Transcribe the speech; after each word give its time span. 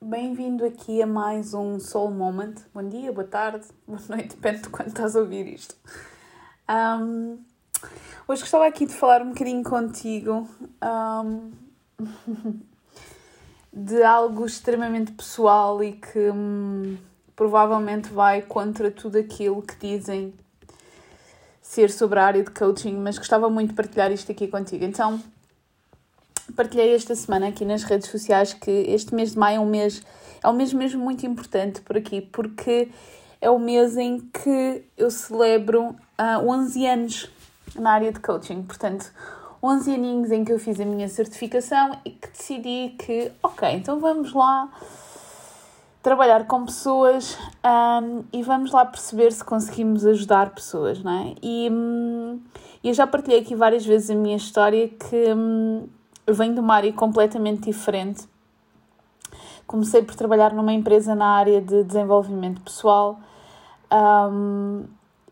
Bem-vindo 0.00 0.64
aqui 0.64 1.02
a 1.02 1.06
mais 1.08 1.52
um 1.54 1.80
Soul 1.80 2.12
Moment. 2.12 2.54
Bom 2.72 2.88
dia, 2.88 3.12
boa 3.12 3.26
tarde, 3.26 3.66
boa 3.84 3.98
noite, 4.08 4.36
depende 4.36 4.62
de 4.62 4.68
quando 4.68 4.88
estás 4.88 5.16
a 5.16 5.18
ouvir 5.18 5.48
isto. 5.48 5.74
Um, 6.70 7.40
hoje 8.28 8.42
gostava 8.42 8.68
aqui 8.68 8.86
de 8.86 8.92
falar 8.94 9.22
um 9.22 9.30
bocadinho 9.30 9.64
contigo 9.64 10.48
um, 10.80 11.50
de 13.72 14.00
algo 14.04 14.46
extremamente 14.46 15.10
pessoal 15.10 15.82
e 15.82 15.94
que 15.94 16.30
hum, 16.30 16.96
provavelmente 17.34 18.08
vai 18.08 18.40
contra 18.42 18.92
tudo 18.92 19.18
aquilo 19.18 19.60
que 19.62 19.74
dizem 19.78 20.32
ser 21.60 21.90
sobre 21.90 22.20
a 22.20 22.24
área 22.24 22.44
de 22.44 22.52
coaching, 22.52 22.94
mas 22.94 23.18
gostava 23.18 23.50
muito 23.50 23.70
de 23.70 23.74
partilhar 23.74 24.12
isto 24.12 24.30
aqui 24.30 24.46
contigo. 24.46 24.84
Então, 24.84 25.20
partilhei 26.54 26.94
esta 26.94 27.14
semana 27.14 27.48
aqui 27.48 27.64
nas 27.64 27.82
redes 27.82 28.08
sociais 28.08 28.52
que 28.52 28.70
este 28.70 29.14
mês 29.14 29.32
de 29.32 29.38
maio 29.38 29.56
é 29.56 29.60
um 29.60 29.66
mês, 29.66 30.02
é 30.42 30.48
um 30.48 30.52
mês 30.52 30.72
mesmo 30.72 31.02
muito 31.02 31.26
importante 31.26 31.80
por 31.80 31.96
aqui, 31.96 32.20
porque 32.20 32.88
é 33.40 33.50
o 33.50 33.58
mês 33.58 33.96
em 33.96 34.18
que 34.20 34.84
eu 34.96 35.10
celebro 35.10 35.90
uh, 35.90 35.96
ah, 36.18 36.40
11 36.40 36.86
anos 36.86 37.30
na 37.76 37.92
área 37.92 38.12
de 38.12 38.20
coaching. 38.20 38.62
Portanto, 38.62 39.12
11 39.62 39.94
aninhos 39.94 40.30
em 40.30 40.44
que 40.44 40.52
eu 40.52 40.58
fiz 40.58 40.80
a 40.80 40.84
minha 40.84 41.08
certificação 41.08 41.98
e 42.04 42.10
que 42.10 42.28
decidi 42.28 42.94
que, 42.98 43.30
ok, 43.42 43.68
então 43.72 43.98
vamos 44.00 44.32
lá 44.32 44.68
trabalhar 46.02 46.46
com 46.46 46.64
pessoas 46.64 47.36
um, 48.02 48.24
e 48.32 48.42
vamos 48.42 48.70
lá 48.70 48.84
perceber 48.84 49.32
se 49.32 49.44
conseguimos 49.44 50.06
ajudar 50.06 50.50
pessoas, 50.50 51.02
não 51.02 51.12
é? 51.12 51.34
E 51.42 51.68
hum, 51.70 52.40
eu 52.82 52.94
já 52.94 53.06
partilhei 53.06 53.40
aqui 53.40 53.54
várias 53.54 53.84
vezes 53.84 54.10
a 54.10 54.14
minha 54.14 54.36
história 54.36 54.88
que 54.88 55.34
hum, 55.34 55.88
venho 56.34 56.54
de 56.54 56.60
uma 56.60 56.74
área 56.74 56.92
completamente 56.92 57.62
diferente. 57.64 58.28
Comecei 59.66 60.02
por 60.02 60.14
trabalhar 60.14 60.52
numa 60.52 60.72
empresa 60.72 61.14
na 61.14 61.26
área 61.26 61.60
de 61.60 61.84
desenvolvimento 61.84 62.60
pessoal 62.62 63.20
um, 63.92 64.84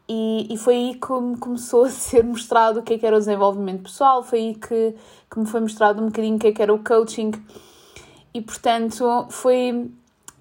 e, 0.09 0.47
e 0.51 0.57
foi 0.57 0.75
aí 0.75 0.95
que 0.95 1.13
me 1.13 1.37
começou 1.39 1.85
a 1.85 1.91
ser 1.91 2.25
mostrado 2.25 2.81
o 2.81 2.83
que, 2.83 2.95
é 2.95 2.99
que 2.99 3.07
era 3.07 3.17
o 3.17 3.19
desenvolvimento 3.19 3.83
pessoal, 3.83 4.23
foi 4.23 4.39
aí 4.39 4.55
que, 4.55 4.95
que 5.31 5.39
me 5.39 5.47
foi 5.47 5.61
mostrado 5.61 6.03
um 6.03 6.07
bocadinho 6.07 6.37
o 6.37 6.39
que, 6.39 6.47
é 6.49 6.53
que 6.53 6.63
era 6.63 6.73
o 6.73 6.83
coaching 6.83 7.33
e 8.33 8.41
portanto 8.41 9.27
foi 9.31 9.91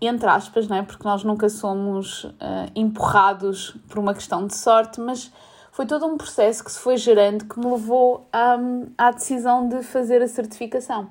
entre 0.02 0.30
aspas, 0.30 0.70
é? 0.70 0.82
porque 0.82 1.04
nós 1.04 1.24
nunca 1.24 1.50
somos 1.50 2.26
uh, 2.26 2.70
empurrados 2.76 3.76
por 3.88 3.98
uma 3.98 4.14
questão 4.14 4.46
de 4.46 4.56
sorte, 4.56 5.00
mas 5.00 5.32
foi 5.76 5.86
todo 5.86 6.06
um 6.06 6.16
processo 6.16 6.64
que 6.64 6.72
se 6.72 6.80
foi 6.80 6.96
gerando 6.96 7.44
que 7.44 7.60
me 7.60 7.66
levou 7.66 8.26
um, 8.34 8.86
à 8.98 9.12
decisão 9.12 9.68
de 9.68 9.84
fazer 9.84 10.22
a 10.22 10.28
certificação. 10.28 11.10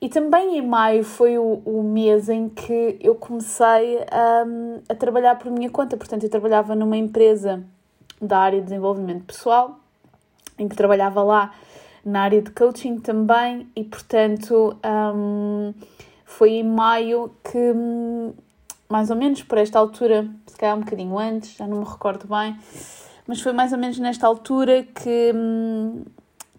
E 0.00 0.08
também 0.08 0.58
em 0.58 0.60
maio 0.60 1.04
foi 1.04 1.38
o, 1.38 1.62
o 1.64 1.80
mês 1.84 2.28
em 2.28 2.48
que 2.48 2.98
eu 3.00 3.14
comecei 3.14 3.98
um, 4.44 4.80
a 4.88 4.94
trabalhar 4.96 5.36
por 5.36 5.52
minha 5.52 5.70
conta. 5.70 5.96
Portanto, 5.96 6.24
eu 6.24 6.28
trabalhava 6.28 6.74
numa 6.74 6.96
empresa 6.96 7.62
da 8.20 8.40
área 8.40 8.58
de 8.58 8.64
desenvolvimento 8.64 9.24
pessoal, 9.24 9.78
em 10.58 10.66
que 10.66 10.74
trabalhava 10.74 11.22
lá 11.22 11.54
na 12.04 12.22
área 12.22 12.42
de 12.42 12.50
coaching 12.50 12.98
também, 12.98 13.68
e 13.76 13.84
portanto 13.84 14.76
um, 15.14 15.72
foi 16.24 16.54
em 16.54 16.64
maio 16.64 17.30
que, 17.44 17.70
hum, 17.72 18.34
mais 18.88 19.10
ou 19.10 19.16
menos 19.16 19.44
por 19.44 19.58
esta 19.58 19.78
altura, 19.78 20.28
se 20.44 20.56
calhar 20.56 20.76
um 20.76 20.80
bocadinho 20.80 21.16
antes, 21.16 21.54
já 21.56 21.68
não 21.68 21.78
me 21.78 21.84
recordo 21.84 22.26
bem, 22.26 22.58
mas 23.26 23.40
foi 23.40 23.52
mais 23.52 23.72
ou 23.72 23.78
menos 23.78 23.98
nesta 23.98 24.26
altura 24.26 24.82
que, 24.82 25.32
hum, 25.34 26.04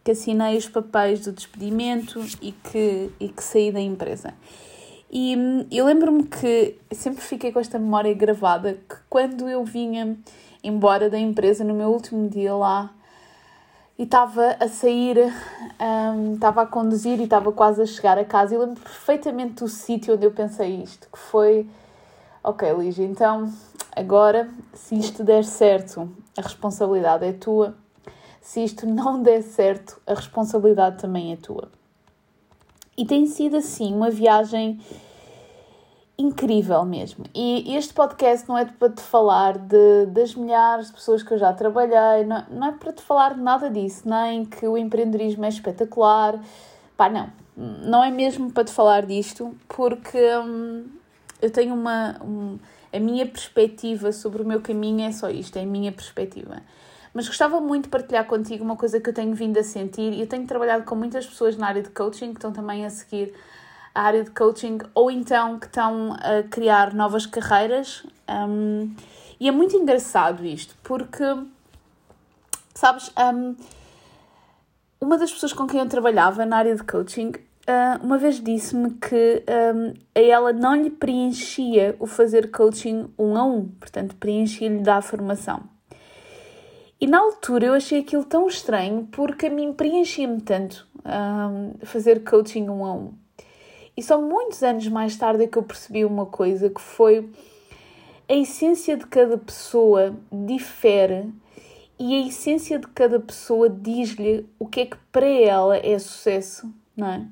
que 0.04 0.12
assinei 0.12 0.58
os 0.58 0.68
papéis 0.68 1.22
do 1.22 1.32
despedimento 1.32 2.20
e 2.42 2.52
que, 2.52 3.12
e 3.20 3.30
que 3.30 3.44
saí 3.44 3.72
da 3.72 3.80
empresa. 3.80 4.34
E 5.12 5.36
hum, 5.38 5.66
eu 5.72 5.86
lembro-me 5.86 6.24
que 6.24 6.78
sempre 6.92 7.22
fiquei 7.22 7.52
com 7.52 7.60
esta 7.60 7.78
memória 7.80 8.14
gravada 8.14 8.74
que 8.74 8.96
quando 9.10 9.48
eu 9.48 9.64
vinha 9.64 10.18
embora 10.64 11.10
da 11.10 11.18
empresa 11.20 11.64
no 11.64 11.74
meu 11.74 11.90
último 11.90 12.28
dia 12.28 12.56
lá 12.56 12.92
e 13.98 14.04
estava 14.04 14.58
a 14.60 14.68
sair, 14.68 15.18
um, 15.80 16.34
estava 16.34 16.64
a 16.64 16.66
conduzir 16.66 17.20
e 17.20 17.24
estava 17.24 17.52
quase 17.52 17.82
a 17.82 17.86
chegar 17.86 18.18
a 18.18 18.26
casa. 18.26 18.56
E 18.56 18.58
lembro 18.58 18.82
perfeitamente 18.82 19.64
do 19.64 19.70
sítio 19.70 20.16
onde 20.16 20.26
eu 20.26 20.32
pensei 20.32 20.82
isto, 20.84 21.08
que 21.10 21.18
foi, 21.18 21.70
ok, 22.44 22.74
Lígia, 22.74 23.06
então 23.06 23.50
agora 23.96 24.50
se 24.74 24.96
isto 24.96 25.24
der 25.24 25.44
certo, 25.44 26.10
a 26.38 26.42
responsabilidade 26.42 27.26
é 27.26 27.34
tua. 27.34 27.76
Se 28.42 28.64
isto 28.64 28.86
não 28.86 29.22
der 29.24 29.42
certo, 29.42 30.00
a 30.06 30.14
responsabilidade 30.14 31.00
também 31.00 31.34
é 31.34 31.36
tua. 31.36 31.70
E 32.98 33.06
tem 33.06 33.26
sido 33.26 33.58
assim 33.58 33.94
uma 33.94 34.10
viagem 34.10 34.80
incrível 36.18 36.84
mesmo. 36.86 37.26
E 37.34 37.76
este 37.76 37.94
podcast 37.94 38.48
não 38.48 38.58
é 38.58 38.66
para 38.66 38.90
te 38.90 39.02
falar 39.02 39.58
de, 39.58 40.06
das 40.08 40.34
milhares 40.34 40.88
de 40.88 40.94
pessoas 40.94 41.22
que 41.22 41.34
eu 41.34 41.38
já 41.38 41.52
trabalhei, 41.54 42.26
não, 42.26 42.46
não 42.50 42.68
é 42.68 42.72
para 42.72 42.94
te 42.94 43.02
falar 43.02 43.34
de 43.34 43.42
nada 43.42 43.70
disso, 43.70 44.08
nem 44.08 44.46
que 44.46 44.66
o 44.68 44.78
empreendedorismo 44.78 45.44
é 45.46 45.50
espetacular. 45.50 46.40
Pá, 46.96 47.10
não. 47.10 47.30
Não 47.58 48.04
é 48.04 48.12
mesmo 48.12 48.52
para 48.52 48.66
te 48.66 48.72
falar 48.72 49.06
disto, 49.06 49.56
porque 49.68 50.18
hum, 50.38 50.86
eu 51.42 51.50
tenho 51.50 51.74
uma. 51.74 52.18
Um, 52.22 52.58
a 52.92 53.00
minha 53.00 53.26
perspectiva 53.26 54.12
sobre 54.12 54.42
o 54.42 54.46
meu 54.46 54.62
caminho 54.62 55.08
é 55.08 55.12
só 55.12 55.30
isto, 55.30 55.58
é 55.58 55.64
a 55.64 55.66
minha 55.66 55.92
perspectiva. 55.92 56.62
Mas 57.14 57.28
gostava 57.28 57.62
muito 57.62 57.86
de 57.86 57.90
partilhar 57.90 58.26
contigo 58.26 58.64
uma 58.64 58.76
coisa 58.76 59.00
que 59.00 59.10
eu 59.10 59.14
tenho 59.14 59.34
vindo 59.34 59.58
a 59.58 59.64
sentir 59.64 60.12
e 60.12 60.20
eu 60.20 60.28
tenho 60.28 60.46
trabalhado 60.46 60.84
com 60.84 60.96
muitas 60.96 61.26
pessoas 61.26 61.56
na 61.56 61.68
área 61.68 61.82
de 61.82 61.90
coaching 61.90 62.32
que 62.32 62.38
estão 62.38 62.52
também 62.52 62.86
a 62.86 62.90
seguir 62.90 63.34
a 63.94 64.02
área 64.02 64.24
de 64.24 64.32
coaching 64.32 64.80
ou 64.94 65.10
então 65.10 65.58
que 65.58 65.68
estão 65.68 66.14
a 66.14 66.44
criar 66.44 66.94
novas 66.94 67.26
carreiras. 67.26 68.06
Um, 68.30 68.94
e 69.40 69.48
é 69.48 69.52
muito 69.52 69.78
engraçado 69.78 70.46
isto, 70.46 70.76
porque, 70.84 71.24
sabes, 72.74 73.10
um, 73.18 73.56
uma 75.00 75.18
das 75.18 75.32
pessoas 75.32 75.54
com 75.54 75.66
quem 75.66 75.80
eu 75.80 75.88
trabalhava 75.88 76.46
na 76.46 76.58
área 76.58 76.76
de 76.76 76.84
coaching 76.84 77.32
uh, 77.68 78.04
uma 78.04 78.18
vez 78.18 78.42
disse-me 78.42 78.92
que 78.92 79.44
um, 79.76 79.94
a 80.14 80.20
ela 80.20 80.54
não 80.54 80.76
lhe 80.76 80.90
preenchia 80.90 81.96
o 82.00 82.08
fazer 82.08 82.52
coaching 82.52 83.08
um 83.18 83.36
a 83.36 83.44
um, 83.44 83.68
portanto, 83.68 84.16
preenchia-lhe 84.16 84.80
da 84.80 85.02
formação. 85.02 85.64
E 87.00 87.08
na 87.08 87.20
altura 87.20 87.68
eu 87.68 87.74
achei 87.74 88.00
aquilo 88.00 88.24
tão 88.24 88.48
estranho 88.48 89.08
porque 89.12 89.48
a 89.48 89.50
mim 89.50 89.74
preenchia-me 89.74 90.42
tanto 90.42 90.88
um, 91.06 91.74
fazer 91.86 92.24
coaching 92.24 92.70
um 92.70 92.86
a 92.86 92.94
um. 92.94 93.14
E 93.98 94.04
só 94.04 94.20
muitos 94.22 94.64
anos 94.64 94.88
mais 94.88 95.16
tarde 95.16 95.44
é 95.44 95.48
que 95.48 95.58
eu 95.58 95.64
percebi 95.64 96.04
uma 96.06 96.26
coisa 96.26 96.70
que 96.70 96.82
foi 96.82 97.30
a 98.28 98.34
essência 98.34 98.98
de 98.98 99.06
cada 99.06 99.38
pessoa 99.38 100.16
difere 100.32 101.32
e 101.98 102.16
a 102.16 102.28
essência 102.28 102.78
de 102.78 102.88
cada 102.88 103.20
pessoa 103.20 103.70
diz-lhe 103.70 104.46
o 104.60 104.66
que 104.66 104.82
é 104.82 104.86
que 104.86 104.98
para 105.12 105.28
ela 105.28 105.78
é 105.78 105.98
sucesso, 105.98 106.74
não 106.96 107.08
é? 107.08 107.26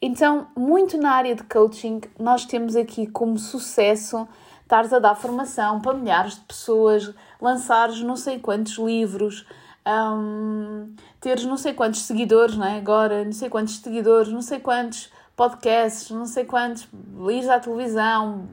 Então, 0.00 0.46
muito 0.56 0.98
na 0.98 1.12
área 1.12 1.34
de 1.34 1.42
coaching, 1.42 2.00
nós 2.18 2.44
temos 2.44 2.76
aqui 2.76 3.06
como 3.06 3.38
sucesso 3.38 4.28
estares 4.62 4.92
a 4.92 4.98
dar 4.98 5.14
formação 5.14 5.80
para 5.80 5.94
milhares 5.94 6.34
de 6.34 6.40
pessoas, 6.40 7.14
lançares 7.40 8.00
não 8.00 8.16
sei 8.16 8.40
quantos 8.40 8.76
livros, 8.78 9.46
um, 9.86 10.92
teres 11.20 11.44
não 11.44 11.56
sei 11.56 11.72
quantos 11.72 12.02
seguidores, 12.02 12.56
não 12.56 12.66
é? 12.66 12.76
Agora, 12.76 13.24
não 13.24 13.32
sei 13.32 13.48
quantos 13.48 13.76
seguidores, 13.76 14.32
não 14.32 14.42
sei 14.42 14.58
quantos 14.58 15.10
podcasts, 15.36 16.10
não 16.10 16.26
sei 16.26 16.44
quantos, 16.44 16.88
ires 17.30 17.48
à 17.48 17.60
televisão, 17.60 18.44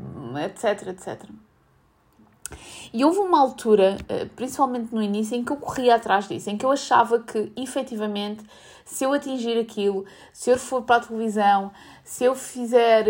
etc, 0.46 0.88
etc. 0.90 1.24
E 2.94 3.04
houve 3.04 3.20
uma 3.20 3.40
altura, 3.40 3.98
eh, 4.08 4.26
principalmente 4.36 4.94
no 4.94 5.02
início, 5.02 5.36
em 5.36 5.44
que 5.44 5.52
eu 5.52 5.58
corria 5.58 5.96
atrás 5.96 6.28
disso, 6.28 6.50
em 6.50 6.58
que 6.58 6.66
eu 6.66 6.72
achava 6.72 7.20
que, 7.20 7.52
efetivamente, 7.56 8.46
se 8.86 9.04
eu 9.04 9.14
atingir 9.14 9.58
aquilo, 9.58 10.06
se 10.32 10.52
eu 10.52 10.58
for 10.58 10.84
para 10.84 10.98
a 10.98 11.00
televisão, 11.00 11.72
se 12.04 12.24
eu 12.24 12.36
fizer, 12.36 13.06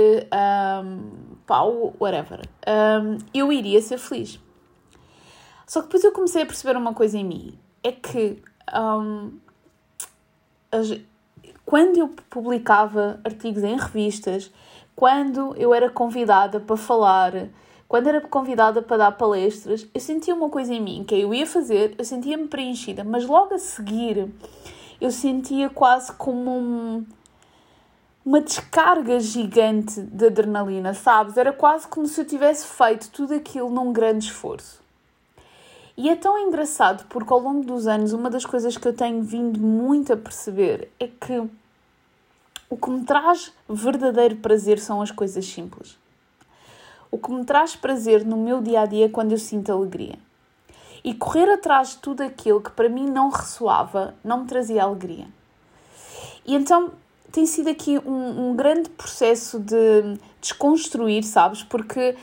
um, 0.85 1.35
pá, 1.45 1.61
whatever, 1.99 2.47
um, 2.67 3.17
eu 3.33 3.51
iria 3.51 3.81
ser 3.81 3.97
feliz. 3.97 4.39
Só 5.65 5.81
que 5.81 5.87
depois 5.87 6.03
eu 6.03 6.11
comecei 6.11 6.43
a 6.43 6.45
perceber 6.45 6.77
uma 6.77 6.93
coisa 6.93 7.17
em 7.17 7.25
mim, 7.25 7.59
é 7.83 7.91
que 7.91 8.41
um, 8.73 9.31
quando 11.65 11.97
eu 11.97 12.09
publicava 12.29 13.19
artigos 13.23 13.63
em 13.63 13.77
revistas, 13.77 14.51
quando 14.95 15.55
eu 15.57 15.73
era 15.73 15.89
convidada 15.89 16.59
para 16.59 16.77
falar, 16.77 17.33
quando 17.93 18.07
era 18.07 18.21
convidada 18.21 18.81
para 18.81 18.97
dar 18.97 19.11
palestras, 19.11 19.87
eu 19.93 20.01
sentia 20.01 20.33
uma 20.33 20.49
coisa 20.49 20.73
em 20.73 20.81
mim 20.81 21.03
que 21.07 21.13
eu 21.13 21.31
ia 21.31 21.45
fazer, 21.45 21.93
eu 21.95 22.03
sentia-me 22.03 22.47
preenchida, 22.47 23.03
mas 23.03 23.23
logo 23.23 23.53
a 23.53 23.59
seguir 23.59 24.33
eu 24.99 25.11
sentia 25.11 25.69
quase 25.69 26.11
como 26.13 26.49
um, 26.49 27.05
uma 28.25 28.41
descarga 28.41 29.19
gigante 29.19 30.01
de 30.01 30.25
adrenalina, 30.25 30.95
sabes? 30.95 31.37
Era 31.37 31.53
quase 31.53 31.87
como 31.87 32.07
se 32.07 32.19
eu 32.19 32.25
tivesse 32.25 32.65
feito 32.65 33.11
tudo 33.11 33.35
aquilo 33.35 33.69
num 33.69 33.93
grande 33.93 34.25
esforço. 34.25 34.81
E 35.95 36.09
é 36.09 36.15
tão 36.15 36.35
engraçado 36.39 37.05
porque 37.09 37.31
ao 37.31 37.39
longo 37.39 37.63
dos 37.63 37.85
anos, 37.85 38.11
uma 38.11 38.31
das 38.31 38.43
coisas 38.43 38.75
que 38.75 38.87
eu 38.87 38.93
tenho 38.95 39.21
vindo 39.21 39.59
muito 39.59 40.11
a 40.11 40.17
perceber 40.17 40.89
é 40.99 41.05
que 41.07 41.47
o 42.71 42.75
que 42.75 42.89
me 42.89 43.05
traz 43.05 43.53
verdadeiro 43.69 44.37
prazer 44.37 44.79
são 44.79 44.99
as 44.99 45.11
coisas 45.11 45.45
simples. 45.45 46.01
O 47.13 47.19
que 47.19 47.31
me 47.31 47.45
traz 47.45 47.75
prazer 47.75 48.25
no 48.25 48.35
meu 48.35 48.59
dia 48.59 48.81
a 48.81 48.85
dia 48.87 49.07
quando 49.07 49.33
eu 49.33 49.37
sinto 49.37 49.71
alegria. 49.71 50.17
E 51.03 51.13
correr 51.13 51.47
atrás 51.47 51.89
de 51.89 51.97
tudo 51.97 52.23
aquilo 52.23 52.59
que 52.59 52.71
para 52.71 52.89
mim 52.89 53.05
não 53.05 53.29
ressoava 53.29 54.15
não 54.23 54.39
me 54.39 54.47
trazia 54.47 54.81
alegria. 54.81 55.27
E 56.43 56.55
então 56.55 56.89
tem 57.31 57.45
sido 57.45 57.69
aqui 57.69 57.99
um, 57.99 58.49
um 58.49 58.55
grande 58.55 58.89
processo 58.89 59.59
de 59.59 60.17
desconstruir, 60.41 61.21
sabes? 61.21 61.61
Porque 61.61 62.17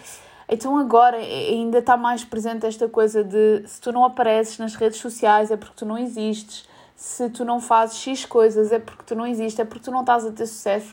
então 0.48 0.76
agora 0.76 1.18
ainda 1.18 1.78
está 1.78 1.96
mais 1.96 2.24
presente 2.24 2.66
esta 2.66 2.88
coisa 2.88 3.22
de 3.22 3.62
se 3.68 3.80
tu 3.80 3.92
não 3.92 4.04
apareces 4.04 4.58
nas 4.58 4.74
redes 4.74 4.98
sociais 4.98 5.52
é 5.52 5.56
porque 5.56 5.76
tu 5.76 5.86
não 5.86 5.96
existes, 5.96 6.68
se 6.96 7.30
tu 7.30 7.44
não 7.44 7.60
fazes 7.60 7.96
X 7.96 8.24
coisas 8.24 8.72
é 8.72 8.80
porque 8.80 9.04
tu 9.04 9.14
não 9.14 9.24
existes, 9.24 9.60
é 9.60 9.64
porque 9.64 9.84
tu 9.84 9.92
não 9.92 10.00
estás 10.00 10.26
a 10.26 10.32
ter 10.32 10.48
sucesso. 10.48 10.92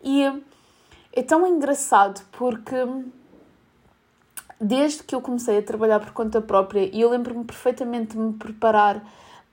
E 0.00 0.22
é 1.12 1.22
tão 1.24 1.44
engraçado 1.44 2.22
porque 2.30 2.76
desde 4.62 5.02
que 5.02 5.14
eu 5.14 5.20
comecei 5.20 5.58
a 5.58 5.62
trabalhar 5.62 5.98
por 5.98 6.12
conta 6.12 6.40
própria, 6.40 6.88
e 6.92 7.00
eu 7.00 7.10
lembro-me 7.10 7.44
perfeitamente 7.44 8.12
de 8.12 8.18
me 8.18 8.32
preparar 8.34 9.04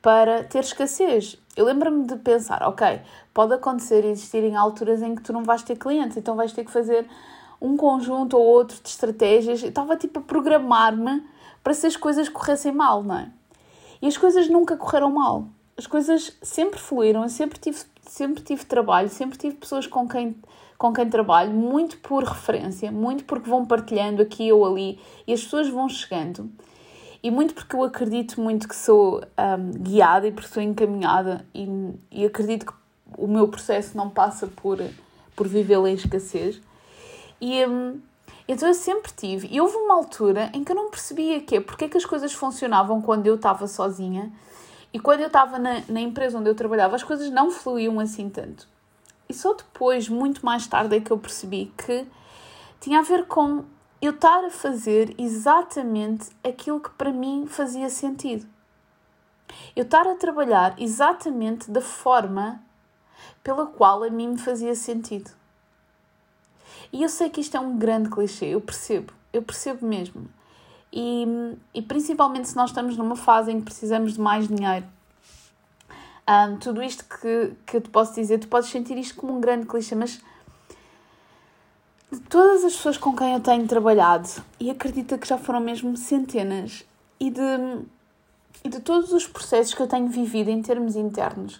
para 0.02 0.44
ter 0.44 0.60
escassez. 0.60 1.38
Eu 1.58 1.66
lembro-me 1.66 2.06
de 2.06 2.16
pensar, 2.18 2.62
ok, 2.64 3.02
pode 3.34 3.54
acontecer 3.54 4.06
existirem 4.06 4.56
alturas 4.56 5.02
em 5.02 5.16
que 5.16 5.22
tu 5.22 5.34
não 5.34 5.44
vais 5.44 5.64
ter 5.64 5.76
clientes, 5.76 6.16
então 6.16 6.36
vais 6.36 6.54
ter 6.54 6.64
que 6.64 6.72
fazer 6.72 7.08
um 7.60 7.76
conjunto 7.76 8.38
ou 8.38 8.46
outro 8.46 8.82
de 8.82 8.88
estratégias. 8.88 9.62
Eu 9.64 9.70
estava 9.70 9.98
tipo 9.98 10.20
a 10.20 10.22
programar-me 10.22 11.26
para 11.64 11.74
se 11.74 11.88
as 11.88 11.98
coisas 11.98 12.30
corressem 12.30 12.72
mal, 12.72 13.04
não 13.04 13.18
é? 13.18 13.32
E 14.02 14.08
as 14.08 14.18
coisas 14.18 14.48
nunca 14.48 14.78
correram 14.78 15.12
mal. 15.12 15.48
As 15.76 15.88
coisas 15.88 16.38
sempre 16.42 16.80
fluíram, 16.80 17.24
eu 17.24 17.30
sempre 17.30 17.60
tive, 17.60 17.80
sempre 18.04 18.44
tive 18.44 18.64
trabalho, 18.66 19.10
sempre 19.10 19.38
tive 19.38 19.56
pessoas 19.56 19.88
com 19.88 20.08
quem, 20.08 20.36
com 20.80 20.94
quem 20.94 21.10
trabalho, 21.10 21.52
muito 21.52 21.98
por 21.98 22.24
referência, 22.24 22.90
muito 22.90 23.26
porque 23.26 23.50
vão 23.50 23.66
partilhando 23.66 24.22
aqui 24.22 24.50
ou 24.50 24.66
ali 24.66 24.98
e 25.28 25.34
as 25.34 25.44
pessoas 25.44 25.68
vão 25.68 25.90
chegando. 25.90 26.50
E 27.22 27.30
muito 27.30 27.54
porque 27.54 27.76
eu 27.76 27.84
acredito 27.84 28.40
muito 28.40 28.66
que 28.66 28.76
sou 28.76 29.18
um, 29.18 29.72
guiada 29.84 30.26
e 30.26 30.31
porque 30.31 30.48
sou 30.48 30.64
encaminhada 30.64 31.46
e, 31.54 31.68
e 32.10 32.26
acredito 32.26 32.66
que 32.66 32.74
o 33.18 33.28
meu 33.28 33.50
processo 33.50 33.98
não 33.98 34.10
passa 34.10 34.48
por, 34.48 34.80
por 35.36 35.50
vivê-la 35.50 35.90
em 35.90 35.96
escassez. 35.96 36.62
E 37.42 37.66
hum, 37.66 38.00
então 38.48 38.70
eu 38.70 38.74
sempre 38.74 39.12
tive. 39.12 39.50
E 39.52 39.60
houve 39.60 39.76
uma 39.76 39.96
altura 39.96 40.50
em 40.54 40.64
que 40.64 40.72
eu 40.72 40.78
não 40.78 40.90
percebia 40.90 41.42
que 41.42 41.60
porque 41.60 41.86
é 41.86 41.90
que 41.90 41.98
as 41.98 42.06
coisas 42.06 42.31
funcionavam 42.31 43.02
quando 43.02 43.28
eu 43.28 43.36
estava 43.36 43.68
sozinha 43.68 44.31
e 44.94 45.00
quando 45.00 45.20
eu 45.20 45.28
estava 45.28 45.60
na, 45.60 45.81
na 45.90 46.00
empresa 46.00 46.40
onde 46.40 46.50
eu 46.50 46.56
trabalhava 46.56 46.96
as 46.96 47.04
coisas 47.04 47.30
não 47.30 47.52
fluíam 47.52 48.00
assim 48.00 48.30
tanto. 48.30 48.79
E 49.30 49.34
só 49.34 49.54
depois, 49.54 50.10
muito 50.10 50.44
mais 50.44 50.66
tarde, 50.66 50.96
é 50.96 51.00
que 51.00 51.12
eu 51.12 51.18
percebi 51.20 51.72
que 51.78 52.08
tinha 52.81 53.00
a 53.00 53.04
ver 53.04 53.28
com 53.28 53.64
eu 54.02 54.12
estar 54.12 54.44
a 54.44 54.50
fazer 54.50 55.14
exatamente 55.20 56.30
aquilo 56.44 56.80
que 56.80 56.90
para 56.90 57.12
mim 57.12 57.46
fazia 57.48 57.92
sentido. 57.92 58.48
Eu 59.76 59.84
estar 59.84 60.08
a 60.08 60.16
trabalhar 60.16 60.74
exatamente 60.80 61.70
da 61.70 61.81
forma 61.81 62.60
pela 63.44 63.68
qual 63.68 64.04
a 64.04 64.10
mim 64.10 64.30
me 64.30 64.38
fazia 64.40 64.74
sentido. 64.74 65.30
E 66.92 67.04
eu 67.04 67.10
sei 67.10 67.30
que 67.30 67.42
isto 67.42 67.56
é 67.56 67.60
um 67.60 67.78
grande 67.78 68.10
clichê, 68.10 68.48
eu 68.48 68.62
percebo, 68.62 69.14
eu 69.31 69.44
percebo 69.44 69.86
mesmo. 69.86 70.28
E, 70.92 71.56
e 71.72 71.84
principalmente 71.84 72.50
se 72.50 72.56
nós 72.56 72.72
estamos 72.72 72.98
numa 72.98 73.16
fase 73.16 73.52
em 73.52 73.60
que 73.60 73.66
precisamos 73.66 74.14
de 74.14 74.22
mais 74.22 74.48
dinheiro. 74.48 74.88
Um, 76.30 76.58
tudo 76.58 76.84
isto 76.84 77.04
que, 77.06 77.54
que 77.66 77.78
eu 77.78 77.81
te 77.81 77.90
posso 77.90 78.14
dizer, 78.14 78.38
tu 78.38 78.48
podes 78.48 78.70
sentir 78.70 78.96
isto 79.00 79.16
como 79.16 79.36
um 79.36 79.42
grande 79.42 79.66
clichê, 79.66 79.96
mas 79.96 80.22
de 82.12 82.20
todas 82.20 82.64
as 82.64 82.76
pessoas 82.76 83.00
com 83.00 83.16
quem 83.16 83.34
eu 83.34 83.40
tenho 83.40 83.68
trabalhado, 83.68 84.30
e 84.60 84.70
acredita 84.70 85.18
que 85.18 85.28
já 85.28 85.40
foram 85.40 85.60
mesmo 85.60 85.98
centenas, 85.98 86.86
e 87.20 87.31
de, 87.31 87.42
e 88.64 88.70
de 88.70 88.80
todos 88.80 89.12
os 89.12 89.26
processos 89.26 89.74
que 89.74 89.81
eu 89.81 89.88
tenho 89.88 90.08
vivido 90.08 90.52
em 90.52 90.62
termos 90.62 90.96
internos, 90.96 91.60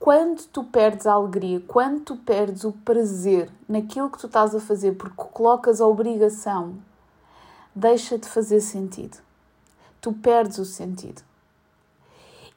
quando 0.00 0.42
tu 0.46 0.64
perdes 0.64 1.06
a 1.06 1.12
alegria, 1.12 1.60
quando 1.68 2.00
tu 2.00 2.16
perdes 2.16 2.64
o 2.64 2.72
prazer 2.72 3.50
naquilo 3.68 4.08
que 4.08 4.18
tu 4.18 4.28
estás 4.28 4.54
a 4.54 4.60
fazer 4.60 4.92
porque 4.92 5.14
colocas 5.14 5.82
a 5.82 5.86
obrigação, 5.86 6.76
deixa 7.74 8.16
de 8.16 8.28
fazer 8.28 8.60
sentido. 8.60 9.18
Tu 10.00 10.12
perdes 10.12 10.58
o 10.58 10.64
sentido. 10.64 11.22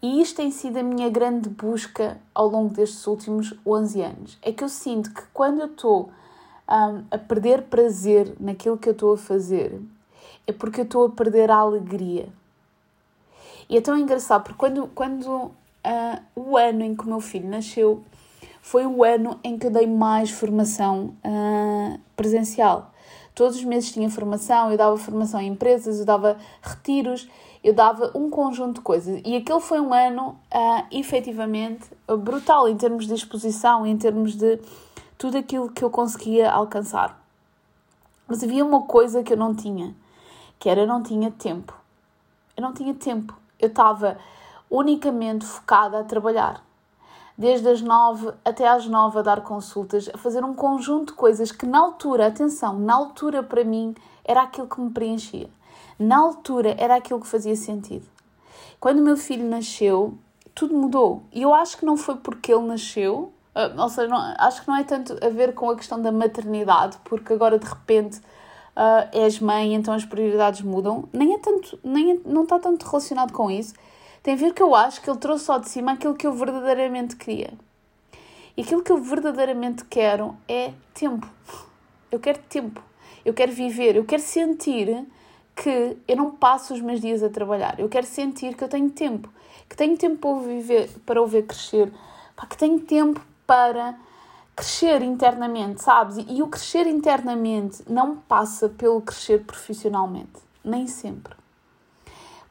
E 0.01 0.21
isto 0.21 0.37
tem 0.37 0.51
sido 0.51 0.77
a 0.77 0.83
minha 0.83 1.09
grande 1.09 1.49
busca 1.49 2.17
ao 2.33 2.47
longo 2.47 2.73
destes 2.73 3.07
últimos 3.07 3.53
11 3.65 4.01
anos. 4.01 4.37
É 4.41 4.51
que 4.51 4.63
eu 4.63 4.69
sinto 4.69 5.11
que 5.11 5.23
quando 5.33 5.61
eu 5.61 5.67
estou 5.67 6.11
um, 6.69 7.03
a 7.09 7.17
perder 7.17 7.63
prazer 7.63 8.35
naquilo 8.39 8.77
que 8.77 8.89
eu 8.89 8.93
estou 8.93 9.13
a 9.13 9.17
fazer, 9.17 9.81
é 10.45 10.51
porque 10.51 10.81
eu 10.81 10.85
estou 10.85 11.05
a 11.05 11.09
perder 11.09 11.49
a 11.49 11.57
alegria. 11.57 12.29
E 13.69 13.75
é 13.75 13.81
tão 13.81 13.97
engraçado, 13.97 14.43
porque 14.43 14.57
quando, 14.57 14.87
quando 14.93 15.27
uh, 15.27 15.53
o 16.35 16.55
ano 16.55 16.83
em 16.83 16.95
que 16.95 17.03
o 17.03 17.07
meu 17.07 17.19
filho 17.19 17.49
nasceu 17.49 18.03
foi 18.61 18.85
o 18.85 19.03
ano 19.03 19.39
em 19.43 19.57
que 19.57 19.67
eu 19.67 19.71
dei 19.71 19.87
mais 19.87 20.29
formação 20.29 21.15
uh, 21.25 21.99
presencial. 22.15 22.93
Todos 23.33 23.57
os 23.57 23.63
meses 23.63 23.91
tinha 23.91 24.09
formação, 24.09 24.71
eu 24.71 24.77
dava 24.77 24.97
formação 24.97 25.39
em 25.39 25.47
empresas, 25.47 25.99
eu 25.99 26.05
dava 26.05 26.37
retiros, 26.61 27.29
eu 27.63 27.73
dava 27.73 28.11
um 28.15 28.29
conjunto 28.29 28.75
de 28.75 28.81
coisas. 28.81 29.21
E 29.25 29.35
aquele 29.35 29.59
foi 29.59 29.79
um 29.79 29.93
ano 29.93 30.37
uh, 30.53 30.85
efetivamente 30.91 31.89
brutal 32.19 32.67
em 32.69 32.77
termos 32.77 33.07
de 33.07 33.13
exposição, 33.13 33.85
em 33.85 33.97
termos 33.97 34.35
de 34.35 34.59
tudo 35.17 35.37
aquilo 35.37 35.69
que 35.69 35.83
eu 35.83 35.89
conseguia 35.89 36.51
alcançar. 36.51 37.19
Mas 38.27 38.43
havia 38.43 38.63
uma 38.63 38.81
coisa 38.83 39.23
que 39.23 39.33
eu 39.33 39.37
não 39.37 39.55
tinha, 39.55 39.95
que 40.59 40.69
era 40.69 40.81
eu 40.81 40.87
não 40.87 41.01
tinha 41.01 41.31
tempo. 41.31 41.73
Eu 42.55 42.61
não 42.61 42.73
tinha 42.73 42.93
tempo. 42.93 43.37
Eu 43.59 43.69
estava 43.69 44.17
unicamente 44.69 45.45
focada 45.45 45.99
a 45.99 46.03
trabalhar. 46.03 46.63
Desde 47.37 47.69
as 47.69 47.81
nove 47.81 48.31
até 48.43 48.67
às 48.67 48.87
nove 48.87 49.19
a 49.19 49.21
dar 49.21 49.41
consultas, 49.41 50.09
a 50.13 50.17
fazer 50.17 50.43
um 50.43 50.53
conjunto 50.53 51.11
de 51.11 51.17
coisas 51.17 51.51
que 51.51 51.65
na 51.65 51.79
altura, 51.79 52.27
atenção, 52.27 52.79
na 52.79 52.95
altura 52.95 53.43
para 53.43 53.63
mim 53.63 53.95
era 54.25 54.41
aquilo 54.41 54.67
que 54.67 54.81
me 54.81 54.89
preenchia. 54.89 55.49
Na 55.99 56.17
altura 56.17 56.75
era 56.77 56.95
aquilo 56.95 57.19
que 57.19 57.27
fazia 57.27 57.55
sentido. 57.55 58.05
Quando 58.79 58.99
o 58.99 59.03
meu 59.03 59.17
filho 59.17 59.47
nasceu, 59.47 60.17
tudo 60.53 60.75
mudou. 60.75 61.23
E 61.31 61.41
eu 61.41 61.53
acho 61.53 61.77
que 61.77 61.85
não 61.85 61.97
foi 61.97 62.15
porque 62.17 62.53
ele 62.53 62.67
nasceu, 62.67 63.31
ah, 63.55 63.73
ou 63.77 63.89
seja, 63.89 64.07
não, 64.07 64.35
acho 64.37 64.61
que 64.61 64.67
não 64.67 64.75
é 64.75 64.83
tanto 64.83 65.17
a 65.25 65.29
ver 65.29 65.53
com 65.53 65.69
a 65.69 65.75
questão 65.75 66.01
da 66.01 66.11
maternidade, 66.11 66.97
porque 67.03 67.33
agora 67.33 67.57
de 67.57 67.65
repente 67.65 68.19
uh, 68.19 69.09
és 69.11 69.39
mãe, 69.39 69.73
então 69.73 69.93
as 69.93 70.05
prioridades 70.05 70.61
mudam. 70.61 71.09
Nem 71.11 71.33
é 71.33 71.39
tanto, 71.39 71.79
nem 71.83 72.11
é, 72.11 72.19
não 72.25 72.43
está 72.43 72.59
tanto 72.59 72.85
relacionado 72.85 73.33
com 73.33 73.49
isso 73.49 73.73
tem 74.27 74.33
a 74.33 74.37
ver 74.37 74.53
que 74.53 74.61
eu 74.61 74.75
acho 74.75 75.01
que 75.01 75.09
ele 75.09 75.19
trouxe 75.19 75.45
só 75.45 75.57
de 75.57 75.69
cima 75.69 75.93
aquilo 75.93 76.13
que 76.13 76.27
eu 76.27 76.33
verdadeiramente 76.33 77.15
queria. 77.15 77.53
E 78.57 78.61
aquilo 78.61 78.83
que 78.83 78.91
eu 78.91 78.97
verdadeiramente 78.97 79.85
quero 79.85 80.35
é 80.49 80.73
tempo. 80.93 81.25
Eu 82.11 82.19
quero 82.19 82.39
tempo. 82.49 82.83
Eu 83.23 83.33
quero 83.33 83.53
viver. 83.53 83.95
Eu 83.95 84.03
quero 84.03 84.21
sentir 84.21 85.05
que 85.57 85.97
eu 86.07 86.15
não 86.15 86.29
passo 86.29 86.73
os 86.75 86.79
meus 86.79 87.01
dias 87.01 87.23
a 87.23 87.29
trabalhar. 87.29 87.79
Eu 87.79 87.89
quero 87.89 88.05
sentir 88.05 88.55
que 88.55 88.63
eu 88.63 88.67
tenho 88.67 88.91
tempo. 88.91 89.27
Que 89.67 89.75
tenho 89.75 89.97
tempo 89.97 90.17
para 90.17 90.29
o, 90.29 90.39
viver, 90.41 90.89
para 91.03 91.21
o 91.21 91.25
ver 91.25 91.47
crescer. 91.47 91.91
Que 92.47 92.55
tenho 92.55 92.79
tempo 92.79 93.19
para 93.45 93.97
crescer 94.55 95.01
internamente, 95.01 95.81
sabes? 95.81 96.23
E 96.29 96.43
o 96.43 96.47
crescer 96.47 96.85
internamente 96.85 97.83
não 97.89 98.17
passa 98.17 98.69
pelo 98.69 99.01
crescer 99.01 99.43
profissionalmente. 99.43 100.39
Nem 100.63 100.85
sempre. 100.85 101.35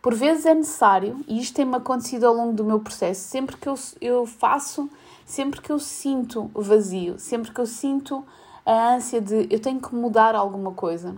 Por 0.03 0.15
vezes 0.15 0.45
é 0.45 0.55
necessário, 0.55 1.25
e 1.27 1.41
isto 1.41 1.55
tem-me 1.55 1.77
acontecido 1.77 2.25
ao 2.25 2.35
longo 2.35 2.53
do 2.53 2.65
meu 2.65 2.81
processo, 2.81 3.29
sempre 3.29 3.57
que 3.57 3.69
eu, 3.69 3.75
eu 4.01 4.27
faço, 4.27 4.89
sempre 5.25 5.61
que 5.61 5.71
eu 5.71 5.79
sinto 5.79 6.51
vazio, 6.55 7.19
sempre 7.19 7.53
que 7.53 7.61
eu 7.61 7.67
sinto 7.67 8.25
a 8.65 8.95
ânsia 8.95 9.21
de 9.21 9.49
eu 9.51 9.61
tenho 9.61 9.81
que 9.81 9.95
mudar 9.95 10.35
alguma 10.35 10.73
coisa. 10.73 11.17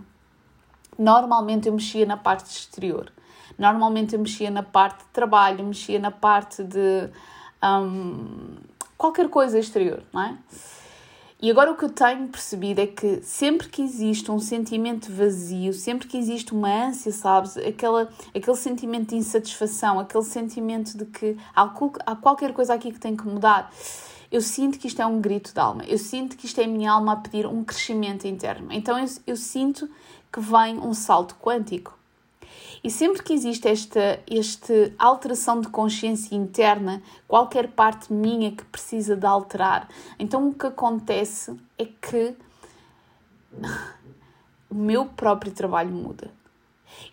Normalmente 0.99 1.67
eu 1.69 1.73
mexia 1.73 2.05
na 2.05 2.17
parte 2.17 2.51
exterior. 2.51 3.09
Normalmente 3.57 4.13
eu 4.13 4.19
mexia 4.19 4.51
na 4.51 4.61
parte 4.61 4.99
de 4.99 5.09
trabalho, 5.13 5.63
mexia 5.63 5.97
na 5.97 6.11
parte 6.11 6.61
de 6.61 7.09
um, 7.63 8.57
qualquer 8.97 9.29
coisa 9.29 9.57
exterior, 9.57 10.03
não 10.13 10.21
é? 10.21 10.37
E 11.41 11.49
agora 11.49 11.71
o 11.71 11.77
que 11.77 11.85
eu 11.85 11.89
tenho 11.89 12.27
percebido 12.27 12.81
é 12.81 12.87
que 12.87 13.21
sempre 13.23 13.69
que 13.69 13.81
existe 13.81 14.29
um 14.29 14.39
sentimento 14.39 15.09
vazio, 15.09 15.71
sempre 15.71 16.05
que 16.05 16.17
existe 16.17 16.53
uma 16.53 16.87
ânsia, 16.87 17.13
sabes, 17.13 17.55
aquela, 17.55 18.09
aquele 18.35 18.57
sentimento 18.57 19.11
de 19.11 19.15
insatisfação, 19.15 20.01
aquele 20.01 20.25
sentimento 20.25 20.97
de 20.97 21.05
que 21.05 21.37
há, 21.55 21.63
há 22.05 22.15
qualquer 22.17 22.53
coisa 22.53 22.73
aqui 22.73 22.91
que 22.91 22.99
tem 22.99 23.15
que 23.15 23.25
mudar, 23.25 23.71
eu 24.29 24.41
sinto 24.41 24.77
que 24.77 24.87
isto 24.87 25.01
é 25.01 25.05
um 25.05 25.21
grito 25.21 25.53
de 25.53 25.59
alma, 25.59 25.83
eu 25.85 25.97
sinto 25.97 26.35
que 26.35 26.45
isto 26.45 26.59
é 26.59 26.65
a 26.65 26.67
minha 26.67 26.91
alma 26.91 27.13
a 27.13 27.15
pedir 27.15 27.47
um 27.47 27.63
crescimento 27.63 28.27
interno. 28.27 28.67
Então 28.71 28.99
eu, 28.99 29.07
eu 29.25 29.37
sinto 29.37 29.89
que 30.31 30.39
vem 30.39 30.79
um 30.79 30.93
salto 30.93 31.35
quântico. 31.35 31.97
E 32.83 32.89
sempre 32.89 33.21
que 33.21 33.33
existe 33.33 33.67
esta, 33.67 34.21
esta 34.29 34.93
alteração 34.97 35.59
de 35.59 35.67
consciência 35.67 36.35
interna, 36.35 37.01
qualquer 37.27 37.69
parte 37.71 38.11
minha 38.11 38.51
que 38.51 38.63
precisa 38.65 39.15
de 39.15 39.25
alterar, 39.25 39.89
então 40.17 40.47
o 40.47 40.53
que 40.53 40.67
acontece 40.67 41.59
é 41.77 41.85
que 41.85 42.35
o 44.69 44.75
meu 44.75 45.05
próprio 45.05 45.51
trabalho 45.51 45.91
muda. 45.91 46.31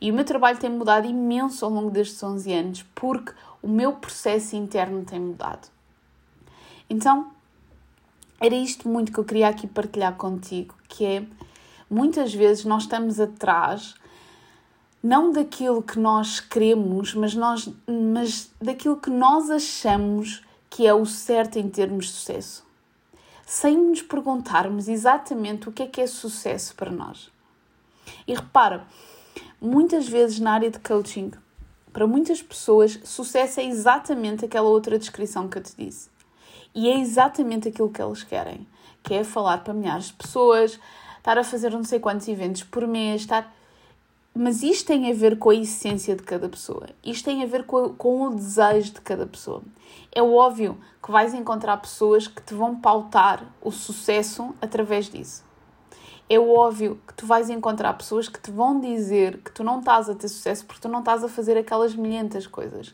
E 0.01 0.11
o 0.11 0.15
meu 0.15 0.25
trabalho 0.25 0.59
tem 0.59 0.71
mudado 0.71 1.07
imenso 1.07 1.65
ao 1.65 1.71
longo 1.71 1.91
destes 1.91 2.23
11 2.23 2.53
anos, 2.53 2.87
porque 2.95 3.33
o 3.63 3.69
meu 3.69 3.93
processo 3.95 4.57
interno 4.57 5.05
tem 5.05 5.21
mudado. 5.21 5.69
Então, 6.89 7.33
era 8.41 8.55
isto 8.55 8.89
muito 8.89 9.13
que 9.13 9.19
eu 9.19 9.25
queria 9.25 9.49
aqui 9.49 9.67
partilhar 9.67 10.15
contigo, 10.15 10.75
que 10.89 11.05
é 11.05 11.27
muitas 11.89 12.35
vezes 12.35 12.65
nós 12.65 12.85
estamos 12.85 13.21
atrás 13.21 13.95
não 15.03 15.31
daquilo 15.31 15.83
que 15.83 15.99
nós 15.99 16.41
queremos, 16.41 17.15
mas, 17.15 17.35
nós, 17.35 17.69
mas 17.87 18.51
daquilo 18.61 18.97
que 18.97 19.11
nós 19.11 19.51
achamos 19.51 20.43
que 20.69 20.87
é 20.87 20.93
o 20.93 21.07
certo 21.07 21.59
em 21.59 21.69
termos 21.69 22.07
de 22.07 22.13
sucesso, 22.13 22.65
sem 23.47 23.77
nos 23.79 24.03
perguntarmos 24.03 24.89
exatamente 24.89 25.69
o 25.69 25.73
que 25.73 25.85
é 25.85 25.87
que 25.87 26.01
é 26.01 26.07
sucesso 26.07 26.75
para 26.75 26.91
nós. 26.91 27.31
E 28.27 28.35
repara, 28.35 28.85
muitas 29.61 30.09
vezes 30.09 30.41
na 30.41 30.53
área 30.53 30.71
de 30.71 30.81
coaching, 30.81 31.31
para 31.93 32.07
muitas 32.07 32.43
pessoas, 32.43 32.99
sucesso 33.05 33.61
é 33.61 33.65
exatamente 33.65 34.45
aquela 34.45 34.69
outra 34.69 34.99
descrição 34.99 35.49
que 35.49 35.59
eu 35.59 35.63
te 35.63 35.73
disse. 35.77 36.11
E 36.75 36.89
é 36.89 36.99
exatamente 36.99 37.69
aquilo 37.69 37.91
que 37.91 38.03
eles 38.03 38.23
querem, 38.23 38.67
que 39.03 39.15
é 39.15 39.25
falar 39.25 39.65
para 39.65 39.73
milhares 39.73 40.07
de 40.07 40.15
pessoas, 40.15 40.79
estar 41.27 41.39
a 41.39 41.43
fazer 41.43 41.73
não 41.73 41.83
sei 41.83 41.99
quantos 41.99 42.29
eventos 42.29 42.63
por 42.63 42.87
mês, 42.87 43.23
estar 43.23 43.53
mas 44.33 44.63
isto 44.63 44.87
tem 44.87 45.11
a 45.11 45.15
ver 45.15 45.39
com 45.39 45.49
a 45.49 45.55
essência 45.55 46.15
de 46.15 46.23
cada 46.23 46.47
pessoa. 46.47 46.87
Isto 47.03 47.25
tem 47.25 47.43
a 47.43 47.47
ver 47.47 47.65
com, 47.65 47.89
com 47.95 48.27
o 48.27 48.35
desejo 48.35 48.93
de 48.93 49.01
cada 49.01 49.27
pessoa. 49.27 49.63
É 50.15 50.23
óbvio 50.23 50.79
que 51.03 51.11
vais 51.11 51.33
encontrar 51.33 51.79
pessoas 51.79 52.29
que 52.29 52.43
te 52.43 52.53
vão 52.53 52.79
pautar 52.79 53.43
o 53.63 53.73
sucesso 53.73 54.55
através 54.61 55.09
disso. 55.09 55.43
É 56.29 56.39
óbvio 56.39 57.01
que 57.09 57.15
tu 57.15 57.27
vais 57.27 57.49
encontrar 57.49 57.95
pessoas 57.95 58.29
que 58.29 58.39
te 58.39 58.51
vão 58.51 58.79
dizer 58.79 59.39
que 59.39 59.51
tu 59.51 59.65
não 59.65 59.79
estás 59.79 60.11
a 60.11 60.15
ter 60.15 60.29
sucesso 60.29 60.67
porque 60.67 60.83
tu 60.83 60.89
não 60.89 60.99
estás 60.99 61.25
a 61.25 61.29
fazer 61.29 61.57
aquelas 61.57 61.95
milhentas 61.97 62.47
coisas. 62.47 62.93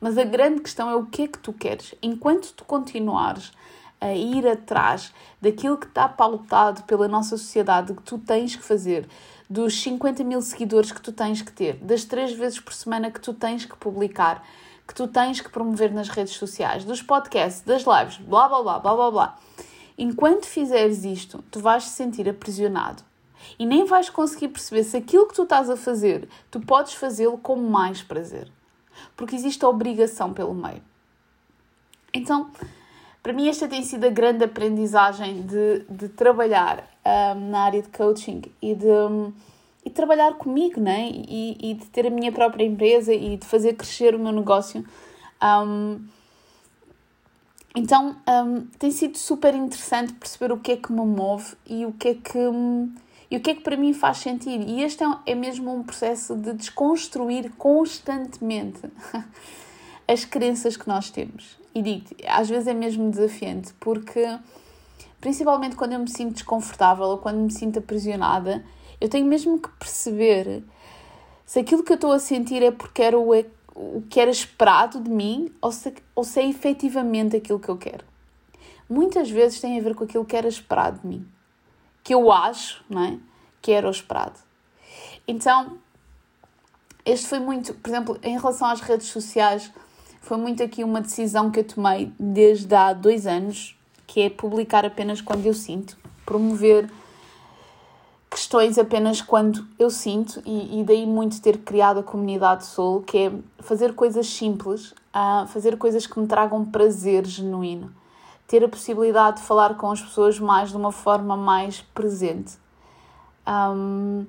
Mas 0.00 0.16
a 0.16 0.24
grande 0.24 0.62
questão 0.62 0.88
é 0.88 0.96
o 0.96 1.04
que 1.04 1.22
é 1.24 1.28
que 1.28 1.38
tu 1.38 1.52
queres. 1.52 1.94
Enquanto 2.02 2.54
tu 2.54 2.64
continuares 2.64 3.52
a 4.00 4.12
ir 4.12 4.46
atrás 4.46 5.12
daquilo 5.40 5.78
que 5.78 5.86
está 5.86 6.08
pautado 6.08 6.82
pela 6.84 7.08
nossa 7.08 7.36
sociedade, 7.36 7.94
que 7.94 8.02
tu 8.02 8.18
tens 8.18 8.54
que 8.54 8.62
fazer, 8.62 9.08
dos 9.48 9.80
50 9.80 10.24
mil 10.24 10.42
seguidores 10.42 10.92
que 10.92 11.00
tu 11.00 11.12
tens 11.12 11.42
que 11.42 11.52
ter, 11.52 11.76
das 11.76 12.04
três 12.04 12.32
vezes 12.32 12.60
por 12.60 12.74
semana 12.74 13.10
que 13.10 13.20
tu 13.20 13.32
tens 13.32 13.64
que 13.64 13.76
publicar, 13.76 14.44
que 14.86 14.94
tu 14.94 15.08
tens 15.08 15.40
que 15.40 15.48
promover 15.48 15.92
nas 15.92 16.08
redes 16.08 16.34
sociais, 16.34 16.84
dos 16.84 17.02
podcasts, 17.02 17.62
das 17.62 17.84
lives, 17.84 18.18
blá 18.18 18.48
blá 18.48 18.62
blá 18.62 18.78
blá 18.78 18.94
blá 18.94 19.10
blá. 19.10 19.38
Enquanto 19.98 20.46
fizeres 20.46 21.04
isto, 21.04 21.42
tu 21.50 21.58
vais 21.58 21.84
te 21.84 21.90
sentir 21.90 22.28
aprisionado 22.28 23.02
e 23.58 23.64
nem 23.64 23.84
vais 23.84 24.10
conseguir 24.10 24.48
perceber 24.48 24.84
se 24.84 24.96
aquilo 24.96 25.26
que 25.26 25.34
tu 25.34 25.44
estás 25.44 25.70
a 25.70 25.76
fazer, 25.76 26.28
tu 26.50 26.60
podes 26.60 26.94
fazê-lo 26.94 27.38
com 27.38 27.56
mais 27.56 28.02
prazer, 28.02 28.50
porque 29.16 29.34
existe 29.34 29.64
a 29.64 29.68
obrigação 29.68 30.32
pelo 30.32 30.54
meio. 30.54 30.82
Então, 32.12 32.50
para 33.26 33.32
mim, 33.32 33.48
esta 33.48 33.66
tem 33.66 33.82
sido 33.82 34.04
a 34.04 34.08
grande 34.08 34.44
aprendizagem 34.44 35.42
de, 35.42 35.80
de 35.90 36.08
trabalhar 36.10 36.88
um, 37.34 37.50
na 37.50 37.62
área 37.62 37.82
de 37.82 37.88
coaching 37.88 38.40
e 38.62 38.72
de, 38.72 38.86
um, 38.86 39.32
e 39.84 39.90
trabalhar 39.90 40.34
comigo, 40.34 40.80
né? 40.80 41.10
E, 41.10 41.58
e, 41.60 41.74
de 41.74 41.86
ter 41.86 42.06
a 42.06 42.10
minha 42.10 42.30
própria 42.30 42.64
empresa 42.64 43.12
e 43.12 43.36
de 43.36 43.44
fazer 43.44 43.72
crescer 43.72 44.14
o 44.14 44.18
meu 44.20 44.30
negócio. 44.30 44.86
Um, 45.42 46.06
então, 47.74 48.14
tem 48.78 48.92
sido 48.92 49.18
super 49.18 49.56
interessante 49.56 50.12
perceber 50.12 50.52
o 50.52 50.58
que 50.58 50.70
é 50.70 50.76
que 50.76 50.92
me 50.92 51.04
move 51.04 51.56
e 51.66 51.84
o 51.84 51.92
que 51.94 52.08
é 52.10 52.14
que, 52.14 52.38
e 53.28 53.36
o 53.36 53.40
que, 53.40 53.50
é 53.50 53.54
que 53.56 53.62
para 53.62 53.76
mim 53.76 53.92
faz 53.92 54.18
sentido. 54.18 54.64
E 54.68 54.84
este 54.84 55.02
é, 55.02 55.08
é 55.26 55.34
mesmo 55.34 55.74
um 55.74 55.82
processo 55.82 56.36
de 56.36 56.52
desconstruir 56.52 57.50
constantemente 57.58 58.82
as 60.06 60.24
crenças 60.24 60.76
que 60.76 60.86
nós 60.86 61.10
temos. 61.10 61.65
E 61.76 61.82
digo 61.82 62.06
às 62.26 62.48
vezes 62.48 62.66
é 62.68 62.72
mesmo 62.72 63.10
desafiante, 63.10 63.74
porque 63.78 64.24
principalmente 65.20 65.76
quando 65.76 65.92
eu 65.92 65.98
me 65.98 66.08
sinto 66.08 66.32
desconfortável 66.32 67.04
ou 67.04 67.18
quando 67.18 67.36
me 67.36 67.52
sinto 67.52 67.80
aprisionada, 67.80 68.64
eu 68.98 69.10
tenho 69.10 69.26
mesmo 69.26 69.58
que 69.58 69.68
perceber 69.78 70.64
se 71.44 71.58
aquilo 71.58 71.84
que 71.84 71.92
eu 71.92 71.96
estou 71.96 72.12
a 72.12 72.18
sentir 72.18 72.62
é 72.62 72.70
porque 72.70 73.02
era 73.02 73.18
o, 73.18 73.30
o 73.74 74.02
que 74.08 74.18
era 74.18 74.30
esperado 74.30 75.02
de 75.02 75.10
mim 75.10 75.52
ou 75.60 75.70
se, 75.70 75.92
ou 76.14 76.24
se 76.24 76.40
é 76.40 76.48
efetivamente 76.48 77.36
aquilo 77.36 77.60
que 77.60 77.68
eu 77.68 77.76
quero. 77.76 78.06
Muitas 78.88 79.28
vezes 79.28 79.60
tem 79.60 79.78
a 79.78 79.82
ver 79.82 79.94
com 79.94 80.04
aquilo 80.04 80.24
que 80.24 80.34
era 80.34 80.48
esperado 80.48 81.00
de 81.00 81.06
mim, 81.06 81.28
que 82.02 82.14
eu 82.14 82.32
acho 82.32 82.82
não 82.88 83.04
é? 83.04 83.18
que 83.60 83.70
era 83.70 83.86
o 83.86 83.90
esperado. 83.90 84.38
Então, 85.28 85.76
este 87.04 87.28
foi 87.28 87.38
muito, 87.38 87.74
por 87.74 87.90
exemplo, 87.90 88.18
em 88.22 88.38
relação 88.38 88.66
às 88.66 88.80
redes 88.80 89.08
sociais, 89.08 89.70
foi 90.26 90.38
muito 90.38 90.60
aqui 90.60 90.82
uma 90.82 91.00
decisão 91.00 91.52
que 91.52 91.60
eu 91.60 91.64
tomei 91.64 92.12
desde 92.18 92.74
há 92.74 92.92
dois 92.92 93.28
anos, 93.28 93.78
que 94.08 94.22
é 94.22 94.28
publicar 94.28 94.84
apenas 94.84 95.20
quando 95.20 95.46
eu 95.46 95.54
sinto, 95.54 95.96
promover 96.24 96.90
questões 98.28 98.76
apenas 98.76 99.22
quando 99.22 99.64
eu 99.78 99.88
sinto, 99.88 100.42
e, 100.44 100.80
e 100.80 100.84
daí 100.84 101.06
muito 101.06 101.40
ter 101.40 101.58
criado 101.58 102.00
a 102.00 102.02
comunidade 102.02 102.66
Soul, 102.66 103.02
que 103.02 103.16
é 103.16 103.32
fazer 103.60 103.94
coisas 103.94 104.26
simples, 104.26 104.90
uh, 105.14 105.46
fazer 105.46 105.78
coisas 105.78 106.08
que 106.08 106.18
me 106.18 106.26
tragam 106.26 106.64
prazer 106.64 107.24
genuíno, 107.24 107.92
ter 108.48 108.64
a 108.64 108.68
possibilidade 108.68 109.36
de 109.36 109.44
falar 109.44 109.76
com 109.76 109.92
as 109.92 110.02
pessoas 110.02 110.40
mais 110.40 110.70
de 110.70 110.76
uma 110.76 110.90
forma 110.90 111.36
mais 111.36 111.82
presente. 111.94 112.54
Um, 113.46 114.26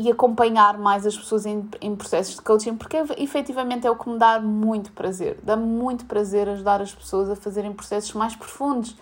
e 0.00 0.10
acompanhar 0.10 0.78
mais 0.78 1.06
as 1.06 1.14
pessoas 1.14 1.44
em, 1.44 1.68
em 1.78 1.94
processos 1.94 2.36
de 2.36 2.40
coaching, 2.40 2.74
porque 2.74 2.96
efetivamente 3.18 3.86
é 3.86 3.90
o 3.90 3.96
que 3.96 4.08
me 4.08 4.18
dá 4.18 4.40
muito 4.40 4.92
prazer. 4.92 5.38
Dá 5.42 5.58
muito 5.58 6.06
prazer 6.06 6.48
ajudar 6.48 6.80
as 6.80 6.94
pessoas 6.94 7.28
a 7.28 7.36
fazerem 7.36 7.70
processos 7.74 8.14
mais 8.14 8.34
profundos, 8.34 8.96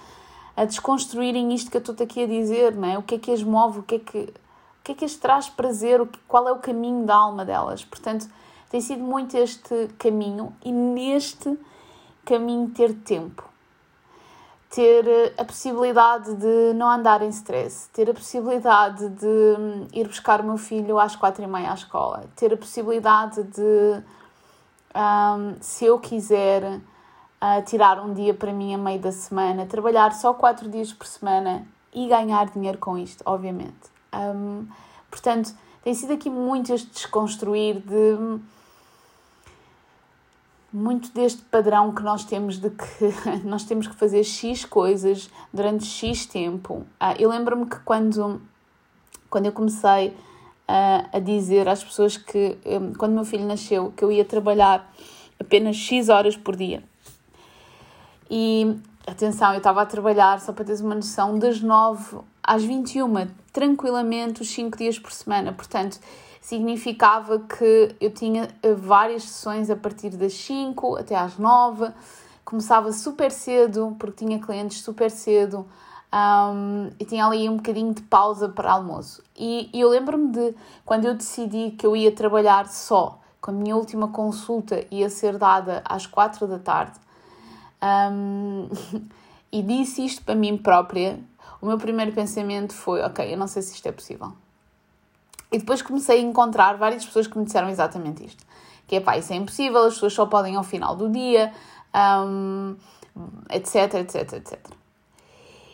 a 0.57 0.65
desconstruírem 0.65 1.55
isto 1.55 1.71
que 1.71 1.77
eu 1.77 1.81
estou 1.81 1.95
aqui 2.01 2.25
a 2.25 2.27
dizer, 2.27 2.75
né? 2.75 2.99
o 2.99 3.03
que 3.05 3.15
é 3.15 3.19
que 3.19 3.31
as 3.31 3.45
move, 3.45 3.79
o 3.79 3.83
que 3.85 3.95
é 3.95 3.99
que, 4.01 4.19
o 4.19 4.83
que, 4.83 4.91
é 4.91 4.95
que 4.97 5.05
as 5.05 5.15
traz 5.15 5.49
prazer, 5.49 6.05
que, 6.05 6.19
qual 6.27 6.49
é 6.49 6.53
o 6.53 6.59
caminho 6.59 7.07
da 7.07 7.15
alma 7.15 7.45
delas. 7.45 7.85
Portanto, 7.85 8.29
tem 8.69 8.81
sido 8.81 9.05
muito 9.05 9.37
este 9.37 9.89
caminho 9.99 10.53
e 10.65 10.73
neste 10.73 11.57
caminho 12.25 12.71
ter 12.71 12.93
tempo 12.93 13.45
ter 14.71 15.07
eh, 15.07 15.35
a 15.39 15.45
possibilidade 15.45 16.35
de 16.35 16.75
não 16.75 16.91
andar 16.91 17.23
em 17.23 17.29
stress, 17.31 17.89
ter 17.93 18.11
a 18.11 18.15
possibilidade 18.15 19.09
de 19.09 19.27
hum, 19.27 19.87
ir 19.93 20.07
buscar 20.07 20.41
o 20.41 20.45
meu 20.45 20.59
filho 20.59 20.99
às 20.99 21.17
quatro 21.17 21.43
e 21.43 21.47
meia 21.47 21.71
à 21.71 21.75
escola, 21.75 22.25
ter 22.37 22.53
a 22.53 22.57
possibilidade 22.57 23.43
de, 23.45 24.03
um, 24.95 25.57
se 25.61 25.87
eu 25.87 25.99
quiser, 25.99 26.63
uh, 26.65 27.63
tirar 27.65 28.01
um 28.01 28.13
dia 28.13 28.35
para 28.35 28.53
mim 28.53 28.75
a 28.75 28.79
meio 28.79 29.01
da 29.01 29.13
semana, 29.13 29.65
trabalhar 29.67 30.13
só 30.13 30.35
quatro 30.35 30.69
dias 30.69 30.93
por 30.93 31.07
semana 31.07 31.67
e 31.95 32.07
ganhar 32.07 32.51
dinheiro 32.51 32.79
com 32.79 32.99
isto, 32.99 33.23
obviamente. 33.25 33.89
Um, 34.13 34.67
portanto, 35.11 35.55
tem 35.83 35.95
sido 35.95 36.13
aqui 36.13 36.29
muito 36.29 36.75
este 36.75 36.91
desconstruir 36.91 37.81
de 37.81 37.95
hum, 37.95 38.41
muito 40.73 41.11
deste 41.13 41.43
padrão 41.43 41.95
que 41.95 42.03
nós 42.03 42.25
temos 42.25 42.59
de 42.59 42.71
que 42.71 43.13
nós 43.45 43.65
temos 43.65 43.87
que 43.87 43.95
fazer 43.95 44.23
X 44.25 44.65
coisas 44.65 45.31
durante 45.53 45.85
X 45.85 46.27
tempo. 46.27 46.87
Ah, 47.01 47.15
eu 47.19 47.31
lembro-me 47.31 47.67
que 47.67 47.79
quando, 47.81 48.41
quando 49.31 49.47
eu 49.47 49.53
comecei 49.53 50.15
a, 50.67 51.17
a 51.17 51.19
dizer 51.19 51.67
às 51.69 51.83
pessoas 51.83 52.17
que, 52.17 52.59
hum, 52.67 52.93
quando 52.97 53.15
meu 53.15 53.25
filho 53.25 53.47
nasceu, 53.47 53.93
que 53.97 54.05
eu 54.05 54.13
ia 54.13 54.25
trabalhar 54.25 54.93
apenas 55.41 55.77
X 55.77 56.11
horas 56.11 56.37
por 56.37 56.55
dia. 56.55 56.83
E 58.31 58.77
atenção, 59.07 59.53
eu 59.53 59.59
estava 59.59 59.81
a 59.81 59.87
trabalhar, 59.87 60.39
só 60.41 60.53
para 60.53 60.67
teres 60.67 60.83
uma 60.83 60.95
noção, 60.95 61.39
das 61.39 61.63
9 61.63 62.19
às 62.43 62.63
21, 62.63 63.29
tranquilamente, 63.53 64.43
os 64.43 64.51
5 64.51 64.77
dias 64.77 64.99
por 64.99 65.13
semana. 65.13 65.53
Portanto, 65.53 65.99
significava 66.49 67.41
que 67.41 67.95
eu 68.01 68.11
tinha 68.11 68.49
eh, 68.63 68.73
várias 68.73 69.25
sessões 69.25 69.69
a 69.69 69.77
partir 69.77 70.09
das 70.09 70.33
5 70.33 70.97
até 70.97 71.15
às 71.15 71.37
9, 71.37 71.93
começava 72.43 72.91
super 72.91 73.31
cedo, 73.31 73.95
porque 73.99 74.25
tinha 74.25 74.39
clientes 74.39 74.81
super 74.81 75.11
cedo, 75.11 75.67
um, 76.11 76.89
e 76.99 77.05
tinha 77.05 77.27
ali 77.27 77.47
um 77.51 77.57
bocadinho 77.57 77.93
de 77.93 78.01
pausa 78.01 78.49
para 78.49 78.73
almoço. 78.73 79.23
E, 79.37 79.69
e 79.75 79.79
eu 79.79 79.91
lembro-me 79.91 80.33
de 80.33 80.55
quando 80.87 81.05
eu 81.05 81.15
decidi 81.15 81.73
que 81.73 81.87
eu 81.87 81.95
ia 81.95 82.11
trabalhar 82.11 82.67
só, 82.71 83.21
com 83.43 83.51
a 83.51 83.55
minha 83.55 83.77
última 83.77 84.09
consulta 84.09 84.87
ia 84.91 85.11
ser 85.11 85.37
dada 85.37 85.83
às 85.85 86.07
quatro 86.07 86.47
da 86.47 86.59
tarde, 86.59 86.99
um, 88.11 88.71
e 89.53 89.63
disse 89.63 90.03
isto 90.03 90.25
para 90.25 90.35
mim 90.35 90.57
própria, 90.57 91.21
o 91.61 91.67
meu 91.67 91.77
primeiro 91.77 92.13
pensamento 92.13 92.73
foi: 92.73 93.03
ok, 93.03 93.35
eu 93.35 93.37
não 93.37 93.47
sei 93.47 93.61
se 93.61 93.75
isto 93.75 93.87
é 93.87 93.93
possível. 93.93 94.33
E 95.51 95.59
depois 95.59 95.83
comecei 95.83 96.19
a 96.19 96.23
encontrar 96.23 96.77
várias 96.77 97.05
pessoas 97.05 97.27
que 97.27 97.39
me 97.39 97.45
disseram 97.45 97.69
exatamente 97.69 98.25
isto: 98.25 98.45
que 98.87 98.97
é 98.97 99.01
pá, 99.01 99.17
isso 99.17 99.33
é 99.33 99.37
impossível, 99.37 99.85
as 99.85 99.95
pessoas 99.95 100.13
só 100.13 100.27
podem 100.27 100.57
ao 100.57 100.63
final 100.63 100.95
do 100.95 101.09
dia, 101.09 101.53
um, 102.27 102.77
etc, 103.51 103.95
etc, 103.95 104.33
etc. 104.35 104.59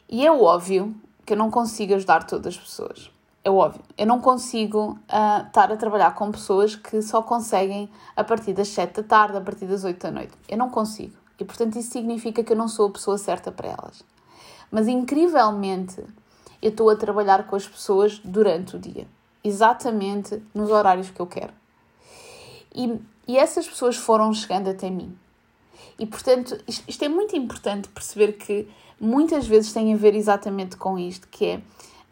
E 0.09 0.26
é 0.26 0.31
óbvio 0.31 0.95
que 1.25 1.33
eu 1.33 1.37
não 1.37 1.50
consigo 1.50 1.95
ajudar 1.95 2.25
todas 2.25 2.54
as 2.54 2.61
pessoas. 2.61 3.11
É 3.43 3.50
óbvio. 3.50 3.83
Eu 3.99 4.07
não 4.07 4.21
consigo 4.21 4.99
uh, 5.09 5.47
estar 5.47 5.71
a 5.71 5.76
trabalhar 5.76 6.14
com 6.14 6.31
pessoas 6.31 6.76
que 6.76 7.02
só 7.02 7.21
conseguem 7.21 7.90
a 8.16 8.25
partir 8.25 8.54
das 8.54 8.69
7 8.69 9.02
da 9.02 9.02
tarde, 9.02 9.37
a 9.37 9.40
partir 9.40 9.66
das 9.66 9.85
8 9.85 10.00
da 10.00 10.11
noite. 10.11 10.33
Eu 10.49 10.57
não 10.57 10.71
consigo. 10.71 11.14
E 11.38 11.45
portanto 11.45 11.76
isso 11.78 11.90
significa 11.90 12.43
que 12.43 12.52
eu 12.52 12.57
não 12.57 12.69
sou 12.69 12.88
a 12.88 12.90
pessoa 12.90 13.19
certa 13.19 13.52
para 13.52 13.69
elas. 13.69 14.02
Mas 14.71 14.88
incrivelmente 14.88 16.02
eu 16.62 16.71
estou 16.71 16.88
a 16.88 16.97
trabalhar 16.97 17.47
com 17.47 17.57
as 17.57 17.66
pessoas 17.66 18.19
durante 18.25 18.76
o 18.76 18.78
dia, 18.78 19.07
exatamente 19.44 20.42
nos 20.52 20.70
horários 20.70 21.10
que 21.10 21.20
eu 21.20 21.26
quero. 21.26 21.52
E, 22.74 22.98
e 23.28 23.36
essas 23.36 23.68
pessoas 23.68 23.96
foram 23.96 24.32
chegando 24.32 24.68
até 24.68 24.90
mim. 24.90 25.16
E 25.98 26.06
portanto, 26.06 26.58
isto, 26.66 26.82
isto 26.88 27.04
é 27.04 27.08
muito 27.08 27.36
importante 27.36 27.88
perceber 27.88 28.32
que 28.32 28.68
muitas 29.00 29.46
vezes 29.46 29.72
tem 29.72 29.92
a 29.92 29.96
ver 29.96 30.14
exatamente 30.14 30.76
com 30.76 30.98
isto, 30.98 31.28
que 31.28 31.46
é 31.46 31.62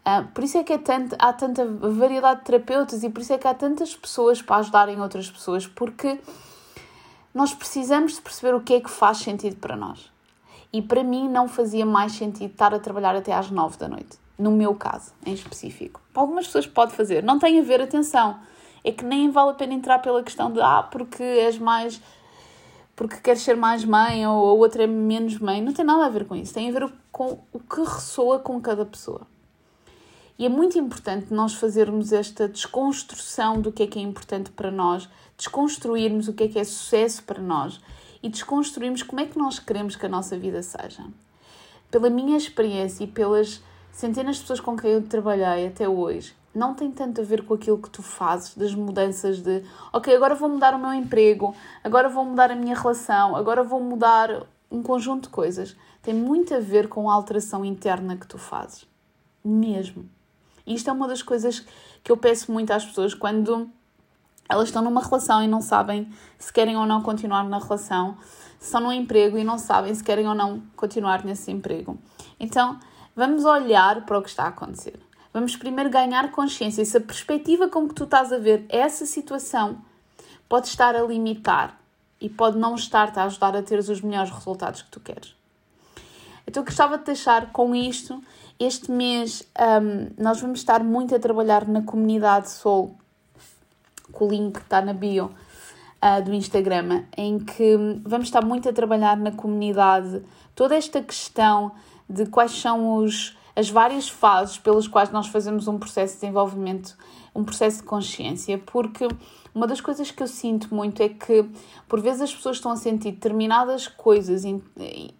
Uh, 0.03 0.27
por 0.33 0.43
isso 0.43 0.57
é 0.57 0.63
que 0.65 0.73
é 0.73 0.77
tanto, 0.77 1.15
há 1.17 1.31
tanta 1.31 1.65
variedade 1.65 2.41
de 2.41 2.45
terapeutas 2.45 3.03
e 3.03 3.09
por 3.09 3.21
isso 3.21 3.31
é 3.31 3.37
que 3.37 3.47
há 3.47 3.53
tantas 3.53 3.95
pessoas 3.95 4.41
para 4.41 4.57
ajudarem 4.57 4.99
outras 4.99 5.31
pessoas, 5.31 5.65
porque 5.65 6.19
nós 7.33 7.53
precisamos 7.53 8.15
de 8.15 8.21
perceber 8.21 8.53
o 8.53 8.59
que 8.59 8.73
é 8.73 8.81
que 8.81 8.89
faz 8.89 9.19
sentido 9.19 9.55
para 9.55 9.77
nós. 9.77 10.11
E 10.73 10.81
para 10.81 11.05
mim 11.05 11.29
não 11.29 11.47
fazia 11.47 11.85
mais 11.85 12.11
sentido 12.11 12.51
estar 12.51 12.73
a 12.73 12.79
trabalhar 12.79 13.15
até 13.15 13.31
às 13.31 13.49
nove 13.49 13.77
da 13.77 13.87
noite, 13.87 14.17
no 14.37 14.51
meu 14.51 14.75
caso 14.75 15.13
em 15.25 15.33
específico. 15.33 16.01
Para 16.11 16.23
algumas 16.23 16.45
pessoas 16.45 16.67
pode 16.67 16.93
fazer, 16.93 17.23
não 17.23 17.39
tem 17.39 17.59
a 17.59 17.63
ver, 17.63 17.81
atenção, 17.81 18.39
é 18.83 18.91
que 18.91 19.05
nem 19.05 19.29
vale 19.29 19.51
a 19.51 19.53
pena 19.53 19.73
entrar 19.73 19.99
pela 19.99 20.23
questão 20.23 20.51
de 20.51 20.61
ah, 20.61 20.83
porque 20.83 21.23
és 21.23 21.57
mais 21.57 22.01
porque 22.95 23.17
queres 23.17 23.41
ser 23.41 23.55
mais 23.55 23.83
mãe 23.83 24.25
ou 24.27 24.49
a 24.49 24.53
outra 24.53 24.83
é 24.83 24.87
menos 24.87 25.39
mãe, 25.39 25.61
não 25.61 25.73
tem 25.73 25.83
nada 25.83 26.05
a 26.05 26.09
ver 26.09 26.25
com 26.25 26.35
isso, 26.35 26.53
tem 26.53 26.69
a 26.69 26.71
ver 26.79 26.93
com 27.11 27.39
o 27.51 27.59
que 27.59 27.81
ressoa 27.81 28.39
com 28.39 28.61
cada 28.61 28.85
pessoa. 28.85 29.21
E 30.37 30.45
é 30.45 30.49
muito 30.49 30.77
importante 30.77 31.33
nós 31.33 31.53
fazermos 31.53 32.11
esta 32.11 32.47
desconstrução 32.47 33.61
do 33.61 33.71
que 33.71 33.83
é 33.83 33.87
que 33.87 33.99
é 33.99 34.01
importante 34.01 34.51
para 34.51 34.71
nós, 34.71 35.07
desconstruirmos 35.37 36.27
o 36.27 36.33
que 36.33 36.43
é 36.43 36.47
que 36.47 36.59
é 36.59 36.63
sucesso 36.63 37.23
para 37.23 37.41
nós 37.41 37.79
e 38.21 38.29
desconstruirmos 38.29 39.03
como 39.03 39.21
é 39.21 39.25
que 39.25 39.37
nós 39.37 39.59
queremos 39.59 39.95
que 39.95 40.05
a 40.05 40.09
nossa 40.09 40.37
vida 40.37 40.61
seja. 40.61 41.03
Pela 41.89 42.09
minha 42.09 42.37
experiência 42.37 43.03
e 43.03 43.07
pelas 43.07 43.61
centenas 43.93 44.35
de 44.35 44.41
pessoas 44.41 44.59
com 44.59 44.75
quem 44.75 44.91
eu 44.91 45.07
trabalhei 45.07 45.67
até 45.67 45.87
hoje, 45.87 46.35
não 46.53 46.73
tem 46.73 46.91
tanto 46.91 47.21
a 47.21 47.23
ver 47.23 47.45
com 47.45 47.53
aquilo 47.53 47.77
que 47.77 47.89
tu 47.89 48.03
fazes, 48.03 48.55
das 48.55 48.75
mudanças 48.75 49.39
de 49.39 49.63
ok, 49.91 50.13
agora 50.13 50.35
vou 50.35 50.49
mudar 50.49 50.73
o 50.75 50.79
meu 50.79 50.93
emprego, 50.93 51.55
agora 51.83 52.09
vou 52.09 52.25
mudar 52.25 52.51
a 52.51 52.55
minha 52.55 52.75
relação, 52.75 53.35
agora 53.35 53.63
vou 53.63 53.79
mudar 53.79 54.45
um 54.69 54.83
conjunto 54.83 55.23
de 55.23 55.29
coisas. 55.29 55.75
Tem 56.01 56.13
muito 56.13 56.53
a 56.53 56.59
ver 56.59 56.89
com 56.89 57.09
a 57.09 57.13
alteração 57.13 57.63
interna 57.63 58.17
que 58.17 58.27
tu 58.27 58.37
fazes. 58.37 58.85
Mesmo. 59.43 60.09
E 60.65 60.73
isto 60.73 60.89
é 60.89 60.93
uma 60.93 61.07
das 61.07 61.21
coisas 61.21 61.65
que 62.03 62.11
eu 62.11 62.17
peço 62.17 62.51
muito 62.51 62.71
às 62.71 62.85
pessoas 62.85 63.13
quando 63.13 63.69
elas 64.49 64.67
estão 64.67 64.81
numa 64.81 65.01
relação 65.01 65.41
e 65.41 65.47
não 65.47 65.61
sabem 65.61 66.07
se 66.37 66.51
querem 66.51 66.75
ou 66.75 66.85
não 66.85 67.01
continuar 67.01 67.43
na 67.45 67.59
relação, 67.59 68.17
se 68.59 68.65
estão 68.65 68.81
num 68.81 68.91
emprego 68.91 69.37
e 69.37 69.43
não 69.43 69.57
sabem 69.57 69.93
se 69.93 70.03
querem 70.03 70.27
ou 70.27 70.35
não 70.35 70.61
continuar 70.75 71.23
nesse 71.23 71.51
emprego. 71.51 71.97
Então, 72.39 72.79
vamos 73.15 73.45
olhar 73.45 74.05
para 74.05 74.17
o 74.17 74.21
que 74.21 74.29
está 74.29 74.43
a 74.43 74.49
acontecer. 74.49 74.99
Vamos 75.33 75.55
primeiro 75.55 75.89
ganhar 75.89 76.31
consciência 76.31 76.85
se 76.85 76.97
a 76.97 77.01
perspectiva 77.01 77.67
com 77.67 77.87
que 77.87 77.95
tu 77.95 78.03
estás 78.03 78.31
a 78.31 78.37
ver 78.37 78.65
essa 78.69 79.05
situação 79.05 79.77
pode 80.47 80.67
estar 80.67 80.95
a 80.95 81.01
limitar 81.01 81.79
e 82.21 82.29
pode 82.29 82.57
não 82.57 82.75
estar-te 82.75 83.19
a 83.19 83.23
ajudar 83.23 83.55
a 83.55 83.63
ter 83.63 83.79
os 83.79 84.01
melhores 84.01 84.29
resultados 84.29 84.81
que 84.81 84.91
tu 84.91 84.99
queres. 84.99 85.35
Então, 86.45 86.63
gostava 86.63 86.97
de 86.97 87.05
deixar 87.05 87.51
com 87.51 87.73
isto 87.73 88.21
este 88.59 88.91
mês 88.91 89.43
um, 89.81 90.11
nós 90.21 90.39
vamos 90.39 90.59
estar 90.59 90.83
muito 90.83 91.15
a 91.15 91.19
trabalhar 91.19 91.67
na 91.67 91.81
comunidade 91.81 92.49
Soul, 92.49 92.95
com 94.11 94.27
o 94.27 94.29
link 94.29 94.53
que 94.53 94.61
está 94.61 94.81
na 94.81 94.93
bio 94.93 95.31
uh, 96.03 96.23
do 96.23 96.33
Instagram, 96.33 97.05
em 97.17 97.39
que 97.39 97.75
vamos 98.03 98.27
estar 98.27 98.45
muito 98.45 98.69
a 98.69 98.73
trabalhar 98.73 99.17
na 99.17 99.31
comunidade 99.31 100.21
toda 100.53 100.75
esta 100.75 101.01
questão 101.01 101.71
de 102.13 102.25
quais 102.27 102.51
são 102.51 102.97
os, 102.97 103.35
as 103.55 103.69
várias 103.69 104.07
fases 104.07 104.57
pelas 104.57 104.87
quais 104.87 105.09
nós 105.11 105.27
fazemos 105.27 105.67
um 105.67 105.77
processo 105.77 106.13
de 106.13 106.21
desenvolvimento, 106.21 106.95
um 107.35 107.43
processo 107.43 107.77
de 107.77 107.83
consciência, 107.83 108.57
porque 108.57 109.07
uma 109.53 109.67
das 109.67 109.81
coisas 109.81 110.11
que 110.11 110.21
eu 110.21 110.27
sinto 110.27 110.73
muito 110.73 111.01
é 111.01 111.09
que 111.09 111.45
por 111.87 112.01
vezes 112.01 112.21
as 112.21 112.35
pessoas 112.35 112.57
estão 112.57 112.71
a 112.71 112.75
sentir 112.75 113.11
determinadas 113.11 113.87
coisas 113.87 114.45
em, 114.45 114.61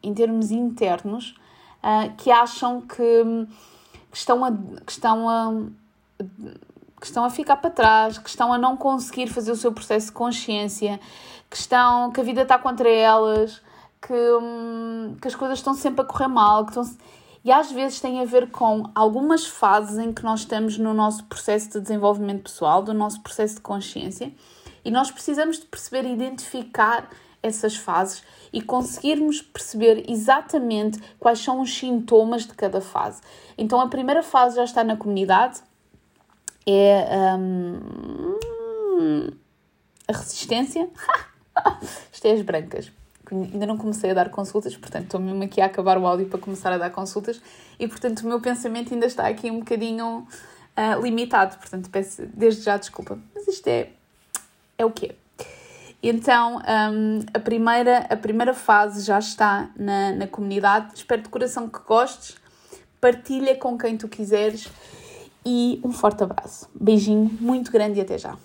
em 0.02 0.14
termos 0.14 0.52
internos 0.52 1.36
uh, 1.84 2.16
que 2.18 2.32
acham 2.32 2.82
que, 2.82 2.98
que, 4.12 4.18
estão 4.18 4.44
a, 4.44 4.52
que, 4.52 4.92
estão 4.92 5.30
a, 5.30 5.54
que 7.00 7.06
estão 7.06 7.26
a 7.26 7.30
ficar 7.30 7.58
para 7.58 7.70
trás, 7.70 8.18
que 8.18 8.30
estão 8.30 8.54
a 8.54 8.58
não 8.58 8.78
conseguir 8.78 9.28
fazer 9.28 9.52
o 9.52 9.56
seu 9.56 9.72
processo 9.72 10.08
de 10.08 10.14
consciência, 10.14 11.00
que, 11.50 11.58
estão, 11.58 12.12
que 12.12 12.22
a 12.22 12.24
vida 12.24 12.42
está 12.42 12.58
contra 12.58 12.90
elas, 12.90 13.62
que, 14.06 14.14
hum, 14.14 15.16
que 15.22 15.28
as 15.28 15.36
coisas 15.36 15.60
estão 15.60 15.74
sempre 15.74 16.02
a 16.02 16.06
correr 16.06 16.28
mal, 16.28 16.66
que 16.66 16.72
estão... 16.72 16.98
E 17.46 17.52
às 17.52 17.72
vezes 17.72 18.00
tem 18.00 18.22
a 18.22 18.26
ver 18.26 18.52
com 18.52 18.90
algumas 18.96 19.46
fases 19.46 19.98
em 19.98 20.14
que 20.14 20.24
nós 20.24 20.42
estamos 20.42 20.78
no 20.78 20.94
nosso 20.94 21.26
processo 21.26 21.72
de 21.72 21.82
desenvolvimento 21.82 22.44
pessoal, 22.44 22.82
do 22.82 22.94
nosso 22.94 23.22
processo 23.22 23.56
de 23.56 23.62
consciência, 23.62 24.32
e 24.86 24.90
nós 24.90 25.12
precisamos 25.12 25.60
de 25.60 25.66
perceber 25.66 26.06
e 26.06 26.14
identificar 26.14 27.10
essas 27.42 27.76
fases 27.76 28.24
e 28.54 28.62
conseguirmos 28.62 29.42
perceber 29.42 30.06
exatamente 30.10 31.02
quais 31.20 31.40
são 31.40 31.60
os 31.60 31.78
sintomas 31.78 32.46
de 32.46 32.54
cada 32.54 32.80
fase. 32.80 33.22
Então, 33.58 33.82
a 33.82 33.90
primeira 33.90 34.24
fase 34.24 34.56
já 34.56 34.64
está 34.64 34.82
na 34.82 34.96
comunidade, 34.96 35.62
é 36.66 37.36
um, 37.38 39.28
a 40.08 40.14
resistência. 40.14 40.90
Isto 42.12 42.26
é 42.26 42.32
as 42.32 42.42
brancas. 42.42 43.03
Ainda 43.32 43.66
não 43.66 43.78
comecei 43.78 44.12
a 44.12 44.14
dar 44.14 44.30
consultas, 44.30 44.76
portanto, 44.76 45.06
estou 45.06 45.20
mesmo 45.20 45.44
aqui 45.44 45.62
a 45.62 45.66
acabar 45.66 45.98
o 45.98 46.06
áudio 46.06 46.28
para 46.28 46.40
começar 46.40 46.74
a 46.74 46.78
dar 46.78 46.90
consultas 46.90 47.42
e, 47.80 47.88
portanto, 47.88 48.22
o 48.22 48.28
meu 48.28 48.42
pensamento 48.42 48.94
ainda 48.94 49.06
está 49.06 49.28
aqui 49.28 49.50
um 49.50 49.60
bocadinho 49.60 50.28
uh, 50.78 51.02
limitado. 51.02 51.58
Portanto, 51.58 51.90
peço 51.90 52.24
desde 52.34 52.64
já 52.64 52.78
desculpa, 52.78 53.18
mas 53.34 53.48
isto 53.48 53.68
é, 53.68 53.90
é 54.78 54.86
o 54.86 54.92
que 54.92 55.08
é. 55.08 55.16
Então, 56.02 56.58
um, 56.58 57.20
a, 57.34 57.40
primeira, 57.40 58.00
a 58.10 58.18
primeira 58.18 58.54
fase 58.54 59.06
já 59.06 59.18
está 59.18 59.70
na, 59.78 60.12
na 60.12 60.28
comunidade. 60.28 60.92
Espero 60.96 61.22
de 61.22 61.30
coração 61.30 61.70
que 61.70 61.80
gostes. 61.80 62.36
Partilha 63.00 63.56
com 63.56 63.78
quem 63.78 63.96
tu 63.96 64.10
quiseres. 64.10 64.68
E 65.46 65.80
um 65.84 65.94
forte 65.94 66.22
abraço. 66.22 66.70
Beijinho 66.76 67.32
muito 67.40 67.72
grande 67.72 68.00
e 68.00 68.02
até 68.02 68.18
já. 68.18 68.38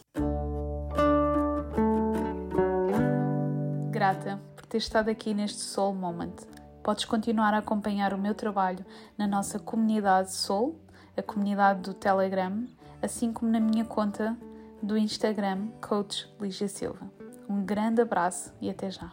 Grata 3.91 4.48
ter 4.69 4.79
estado 4.79 5.09
aqui 5.09 5.33
neste 5.33 5.61
Soul 5.61 5.95
Moment. 5.95 6.35
Podes 6.83 7.05
continuar 7.05 7.55
a 7.55 7.59
acompanhar 7.59 8.13
o 8.13 8.19
meu 8.19 8.35
trabalho 8.35 8.85
na 9.17 9.27
nossa 9.27 9.59
comunidade 9.59 10.33
Soul, 10.33 10.79
a 11.17 11.23
comunidade 11.23 11.81
do 11.81 11.95
Telegram, 11.95 12.67
assim 13.03 13.33
como 13.33 13.51
na 13.51 13.61
minha 13.61 13.85
conta 13.85 14.37
do 14.83 14.97
Instagram, 14.97 15.69
Coach 15.81 16.31
Lígia 16.41 16.69
Silva. 16.69 17.11
Um 17.49 17.65
grande 17.65 18.03
abraço 18.03 18.53
e 18.61 18.69
até 18.71 18.91
já! 18.91 19.11